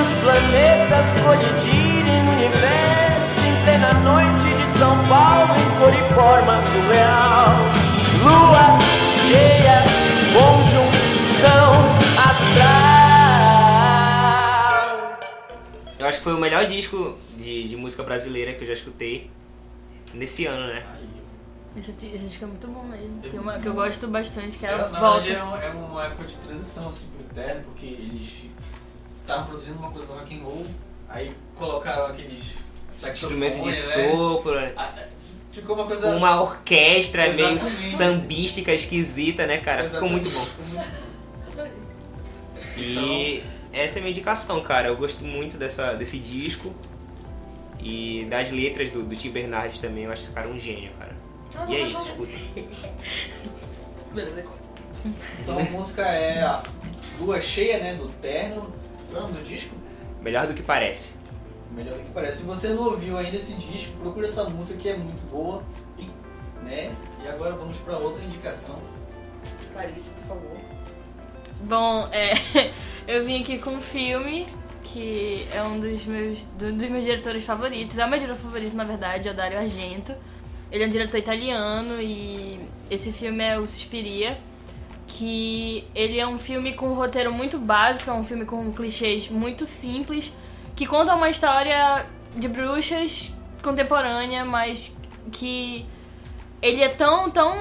os 0.00 0.12
planetas 0.14 1.16
colidirem 1.16 2.22
no 2.24 2.32
universo 2.32 3.40
em 3.44 3.64
plena 3.64 3.92
noite 3.94 4.54
de 4.56 4.68
São 4.70 4.96
Paulo 5.08 5.52
em 5.54 5.70
cor 5.78 5.92
e 5.92 6.14
forma 6.14 6.58
surreal. 6.60 7.56
Lua 8.22 8.78
cheia, 9.28 9.82
conjunção 10.32 11.72
astral. 14.20 15.18
Eu 15.98 16.06
acho 16.06 16.18
que 16.18 16.24
foi 16.24 16.34
o 16.34 16.38
melhor 16.38 16.66
disco 16.66 17.18
de, 17.36 17.68
de 17.68 17.76
música 17.76 18.02
brasileira 18.02 18.54
que 18.54 18.62
eu 18.62 18.66
já 18.68 18.72
escutei 18.74 19.30
nesse 20.14 20.46
ano, 20.46 20.66
né? 20.66 20.82
Esse, 21.76 21.90
esse 22.06 22.26
disco 22.26 22.44
é 22.44 22.46
muito 22.48 22.66
bom 22.66 22.82
mesmo. 22.84 23.20
Tem 23.22 23.38
uma 23.38 23.58
que 23.58 23.66
eu 23.68 23.74
gosto 23.74 24.08
bastante, 24.08 24.58
que 24.58 24.66
é 24.66 24.70
É, 24.70 24.74
a 24.74 24.78
na 24.88 24.98
Volta. 24.98 25.20
verdade 25.20 25.30
é, 25.30 25.44
um- 25.44 25.56
é 25.56 25.68
uma 25.70 26.04
época 26.06 26.24
de 26.24 26.34
transição 26.36 26.88
assim 26.88 27.06
pro 27.16 27.24
Terno, 27.34 27.62
porque 27.64 27.86
eles 27.86 28.50
estavam 29.30 29.46
produzindo 29.46 29.78
uma 29.78 29.90
coisa 29.90 30.12
rock 30.12 30.36
and 30.38 30.42
roll, 30.42 30.66
aí 31.08 31.32
colocaram 31.56 32.06
aqueles 32.06 32.56
Instrumento 32.92 33.60
de 33.60 33.68
né? 33.68 33.72
sopro. 33.72 34.54
né? 34.60 34.72
Ah, 34.76 34.92
Ficou 35.52 35.74
uma 35.76 35.86
coisa. 35.86 36.14
uma 36.16 36.40
orquestra 36.42 37.32
meio 37.32 37.58
sambística, 37.58 38.72
esquisita, 38.72 39.46
né, 39.46 39.58
cara? 39.58 39.84
Ficou 39.84 40.08
Exatamente. 40.08 40.28
muito 40.28 40.38
bom. 40.38 40.46
Ficou 41.46 41.64
muito- 41.64 41.80
E 42.78 43.44
essa 43.72 43.98
é 43.98 44.00
a 44.00 44.02
minha 44.02 44.10
indicação, 44.12 44.60
cara. 44.62 44.88
Eu 44.88 44.96
gosto 44.96 45.24
muito 45.24 45.56
dessa, 45.56 45.92
desse 45.94 46.18
disco. 46.18 46.72
E 47.82 48.26
das 48.28 48.50
letras 48.50 48.90
do, 48.90 49.02
do 49.02 49.16
Tim 49.16 49.30
Bernardes 49.30 49.78
também. 49.80 50.04
Eu 50.04 50.12
acho 50.12 50.24
esse 50.24 50.32
cara 50.32 50.48
um 50.48 50.58
gênio, 50.58 50.92
cara. 50.98 51.16
E 51.68 51.76
é 51.76 51.80
isso, 51.82 52.02
escuta. 52.02 52.32
Beleza. 54.14 54.44
Então 55.42 55.58
a 55.58 55.62
música 55.64 56.02
é 56.02 56.42
a 56.42 56.62
Lua 57.18 57.40
Cheia, 57.40 57.78
né? 57.78 57.94
Do 57.94 58.08
Terno. 58.08 58.72
Nome 59.12 59.32
do 59.32 59.44
disco? 59.44 59.74
Melhor 60.22 60.46
do 60.46 60.54
que 60.54 60.62
parece. 60.62 61.08
Melhor 61.72 61.94
do 61.94 62.04
que 62.04 62.10
parece. 62.10 62.38
Se 62.38 62.42
você 62.44 62.68
não 62.68 62.84
ouviu 62.84 63.16
ainda 63.16 63.36
esse 63.36 63.54
disco, 63.54 63.92
procura 63.98 64.26
essa 64.26 64.44
música 64.44 64.78
que 64.78 64.88
é 64.88 64.96
muito 64.96 65.22
boa. 65.30 65.62
Né? 66.62 66.94
E 67.24 67.28
agora 67.28 67.54
vamos 67.54 67.76
pra 67.78 67.96
outra 67.98 68.22
indicação. 68.22 68.78
Clarice, 69.72 70.10
por 70.10 70.28
favor. 70.36 70.56
Bom, 71.62 72.08
é, 72.12 72.32
eu 73.08 73.24
vim 73.24 73.42
aqui 73.42 73.58
com 73.58 73.70
um 73.70 73.80
filme 73.80 74.46
que 74.84 75.46
é 75.52 75.62
um 75.62 75.78
dos 75.80 76.04
meus, 76.04 76.38
do- 76.58 76.72
dos 76.72 76.88
meus 76.88 77.04
diretores 77.04 77.44
favoritos. 77.44 77.96
É 77.98 78.04
o 78.04 78.10
meu 78.10 78.18
diretor 78.18 78.40
favorito, 78.40 78.74
na 78.76 78.84
verdade, 78.84 79.28
é 79.28 79.32
o 79.32 79.34
Dario 79.34 79.58
Argento. 79.58 80.14
Ele 80.70 80.84
é 80.84 80.86
um 80.86 80.90
diretor 80.90 81.16
italiano 81.18 82.00
e 82.00 82.60
esse 82.90 83.10
filme 83.12 83.42
é 83.42 83.58
o 83.58 83.66
Suspiria, 83.66 84.38
que 85.16 85.84
ele 85.94 86.18
é 86.18 86.26
um 86.26 86.38
filme 86.38 86.72
com 86.72 86.88
um 86.88 86.94
roteiro 86.94 87.32
muito 87.32 87.58
básico, 87.58 88.10
é 88.10 88.12
um 88.12 88.24
filme 88.24 88.44
com 88.44 88.72
clichês 88.72 89.28
muito 89.28 89.66
simples, 89.66 90.32
que 90.76 90.86
conta 90.86 91.14
uma 91.14 91.28
história 91.28 92.06
de 92.36 92.48
bruxas 92.48 93.32
contemporânea, 93.62 94.44
mas 94.44 94.92
que 95.32 95.84
ele 96.62 96.82
é 96.82 96.88
tão, 96.88 97.30
tão 97.30 97.54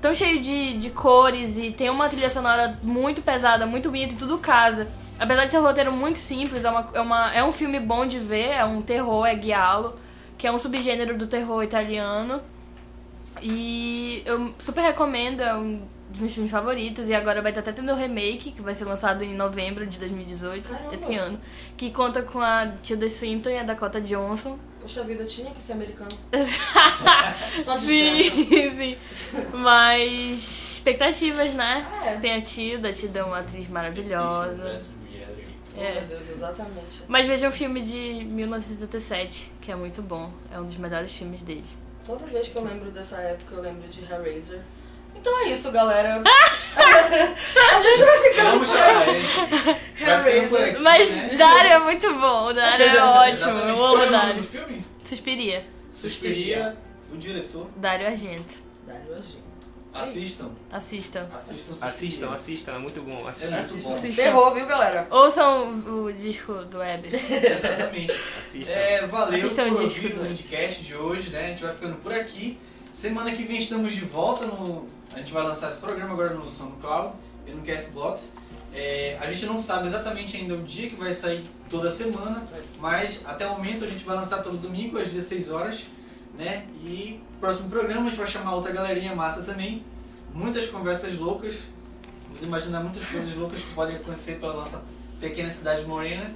tão 0.00 0.14
cheio 0.14 0.40
de, 0.40 0.78
de 0.78 0.90
cores 0.90 1.58
e 1.58 1.70
tem 1.70 1.90
uma 1.90 2.08
trilha 2.08 2.30
sonora 2.30 2.78
muito 2.82 3.20
pesada, 3.20 3.66
muito 3.66 3.90
bonita 3.90 4.14
e 4.14 4.16
tudo 4.16 4.38
casa. 4.38 4.88
Apesar 5.18 5.44
de 5.44 5.50
ser 5.50 5.58
um 5.58 5.62
roteiro 5.62 5.92
muito 5.92 6.18
simples, 6.18 6.64
é, 6.64 6.70
uma, 6.70 6.88
é, 6.94 7.00
uma, 7.00 7.34
é 7.34 7.44
um 7.44 7.52
filme 7.52 7.80
bom 7.80 8.06
de 8.06 8.18
ver, 8.18 8.50
é 8.50 8.64
um 8.64 8.80
terror, 8.80 9.26
é 9.26 9.34
guialo, 9.34 9.98
que 10.36 10.46
é 10.46 10.52
um 10.52 10.58
subgênero 10.58 11.18
do 11.18 11.26
terror 11.26 11.62
italiano. 11.62 12.40
E 13.42 14.22
eu 14.26 14.54
super 14.58 14.80
recomendo, 14.82 15.40
é 15.40 15.54
um 15.56 15.82
dos 16.10 16.20
meus 16.20 16.32
filmes 16.34 16.50
favoritos. 16.50 17.06
E 17.08 17.14
agora 17.14 17.40
vai 17.42 17.50
estar 17.50 17.60
até 17.60 17.72
tendo 17.72 17.92
o 17.92 17.96
remake, 17.96 18.52
que 18.52 18.62
vai 18.62 18.74
ser 18.74 18.84
lançado 18.84 19.22
em 19.22 19.34
novembro 19.34 19.86
de 19.86 19.98
2018, 19.98 20.68
Caramba. 20.68 20.94
esse 20.94 21.14
ano. 21.16 21.40
Que 21.76 21.90
conta 21.90 22.22
com 22.22 22.40
a 22.40 22.66
Tilda 22.82 23.08
Swinton 23.08 23.50
e 23.50 23.58
a 23.58 23.62
Dakota 23.62 24.00
Johnson. 24.00 24.58
Poxa 24.80 25.02
vida, 25.04 25.24
tinha 25.24 25.50
que 25.50 25.58
ser 25.60 25.72
americano. 25.72 26.08
Só 27.62 27.76
de 27.76 27.86
Sim, 27.86 28.76
sim. 28.76 28.96
Mas 29.52 30.72
expectativas, 30.78 31.52
né? 31.54 31.86
É. 32.04 32.16
Tem 32.16 32.34
a 32.36 32.40
Tilda, 32.42 32.88
a 32.88 32.92
Tilda 32.92 33.20
é 33.20 33.24
uma 33.24 33.38
atriz 33.40 33.68
maravilhosa. 33.68 34.74
Oh, 35.76 35.80
É. 35.80 35.94
meu 36.00 36.06
Deus, 36.08 36.30
exatamente. 36.30 37.02
Mas 37.06 37.26
veja 37.26 37.48
o 37.48 37.52
filme 37.52 37.82
de 37.82 38.24
1977, 38.24 39.52
que 39.60 39.70
é 39.70 39.76
muito 39.76 40.00
bom. 40.02 40.30
É 40.50 40.58
um 40.58 40.64
dos 40.64 40.76
melhores 40.76 41.12
filmes 41.12 41.40
dele. 41.42 41.64
Toda 42.08 42.24
vez 42.24 42.48
que 42.48 42.56
eu 42.56 42.64
lembro 42.64 42.90
dessa 42.90 43.16
época, 43.16 43.56
eu 43.56 43.60
lembro 43.60 43.86
de 43.86 44.00
Hellraiser. 44.02 44.62
Então 45.14 45.40
é 45.40 45.50
isso, 45.50 45.70
galera. 45.70 46.22
a 46.24 47.82
gente 47.82 48.02
vai 48.02 48.22
ficando 48.22 48.50
Vamos 48.50 48.72
por 48.72 48.80
aí. 48.80 50.48
por 50.48 50.62
aqui. 50.62 50.78
Mas 50.80 51.22
né? 51.22 51.34
Dario 51.34 51.72
é 51.72 51.78
muito 51.80 52.14
bom, 52.14 52.46
o 52.46 52.54
Dario 52.54 52.86
é 52.86 53.02
ótimo. 53.02 53.50
Exatamente. 53.50 53.78
Eu 53.78 53.84
amo 53.84 54.02
é 54.04 54.10
Dario. 54.10 54.34
do 54.36 54.42
filme? 54.42 54.86
Suspiria. 55.04 55.66
Suspiria, 55.92 56.76
o 57.12 57.18
diretor. 57.18 57.68
Dario 57.76 58.06
Argento. 58.06 58.54
Dario 58.86 59.14
Argento. 59.14 59.47
Assistam. 60.00 60.50
Assistam. 60.70 61.28
Assistam. 61.34 61.86
Assistam, 61.86 62.32
assistam, 62.32 62.72
é 62.72 62.78
muito 62.78 63.00
bom. 63.02 63.26
É 63.26 63.30
Assistam. 63.30 63.56
muito 63.56 63.70
Assistam. 63.72 63.90
bom. 63.90 63.96
Assistam. 63.96 64.22
Terror, 64.22 64.54
viu, 64.54 64.66
galera? 64.66 65.06
Ouçam 65.10 65.74
o, 65.80 66.04
o 66.04 66.12
disco 66.12 66.52
do 66.64 66.78
Weber. 66.78 67.12
Exatamente. 67.14 68.14
Assistam. 68.38 68.72
É, 68.72 69.06
valeu 69.06 69.38
Assistam 69.38 69.64
o 69.64 69.74
por 69.74 69.88
disco 69.88 70.04
ouvir 70.06 70.16
o 70.16 70.20
podcast 70.20 70.84
de 70.84 70.94
hoje, 70.94 71.30
né? 71.30 71.46
A 71.46 71.48
gente 71.48 71.62
vai 71.62 71.74
ficando 71.74 71.96
por 71.96 72.12
aqui. 72.12 72.58
Semana 72.92 73.30
que 73.32 73.44
vem 73.44 73.58
estamos 73.58 73.92
de 73.92 74.04
volta 74.04 74.46
no. 74.46 74.88
A 75.14 75.18
gente 75.18 75.32
vai 75.32 75.42
lançar 75.42 75.68
esse 75.68 75.78
programa 75.78 76.12
agora 76.12 76.34
no 76.34 76.48
SoundCloud 76.48 77.14
e 77.46 77.50
no 77.52 77.62
Castbox. 77.62 78.32
É, 78.74 79.16
a 79.20 79.32
gente 79.32 79.46
não 79.46 79.58
sabe 79.58 79.86
exatamente 79.86 80.36
ainda 80.36 80.54
o 80.54 80.62
dia 80.62 80.88
que 80.88 80.96
vai 80.96 81.12
sair 81.12 81.44
toda 81.70 81.90
semana, 81.90 82.46
mas 82.78 83.22
até 83.24 83.46
o 83.46 83.52
momento 83.52 83.84
a 83.84 83.88
gente 83.88 84.04
vai 84.04 84.16
lançar 84.16 84.42
todo 84.42 84.58
domingo 84.58 84.98
às 84.98 85.08
16 85.08 85.50
horas, 85.50 85.84
né? 86.38 86.66
E 86.80 87.20
próximo 87.40 87.68
programa 87.68 88.02
a 88.02 88.04
gente 88.04 88.16
vai 88.16 88.26
chamar 88.26 88.54
outra 88.54 88.72
galerinha 88.72 89.14
massa 89.14 89.42
também. 89.42 89.84
Muitas 90.32 90.66
conversas 90.68 91.18
loucas. 91.18 91.56
Vamos 92.28 92.42
imaginar 92.42 92.80
muitas 92.80 93.04
coisas 93.04 93.34
loucas 93.34 93.60
que 93.60 93.74
podem 93.74 93.96
acontecer 93.96 94.38
pela 94.38 94.54
nossa 94.54 94.82
pequena 95.20 95.50
cidade 95.50 95.84
morena 95.84 96.32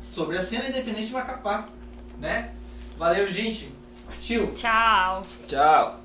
sobre 0.00 0.36
a 0.36 0.42
cena 0.42 0.68
independente 0.68 1.06
de 1.06 1.12
Macapá, 1.12 1.68
né? 2.18 2.52
Valeu, 2.98 3.30
gente. 3.30 3.72
Partiu. 4.06 4.52
Tchau. 4.54 5.24
Tchau. 5.46 6.00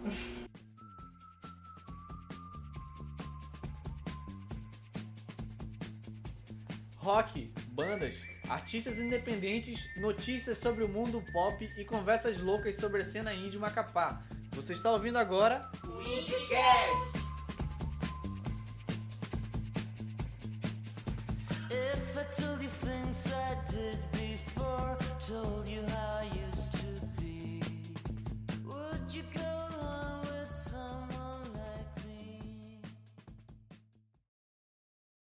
Rock, 6.98 7.52
bandas, 7.72 8.16
artistas 8.52 9.00
independentes, 9.00 9.90
notícias 9.96 10.58
sobre 10.58 10.84
o 10.84 10.90
mundo 10.90 11.24
pop 11.32 11.70
e 11.78 11.86
conversas 11.86 12.38
loucas 12.38 12.76
sobre 12.76 13.02
a 13.02 13.06
cena 13.06 13.34
indie 13.34 13.58
Macapá. 13.58 14.22
Você 14.52 14.74
está 14.74 14.92
ouvindo 14.92 15.18
agora 15.18 15.62
If 21.70 22.18
I 22.18 22.24
told 22.36 22.62
you 22.62 22.70
things 22.70 23.28
I 23.32 23.56
did 23.72 23.98
before, 24.12 24.98
told 25.26 25.72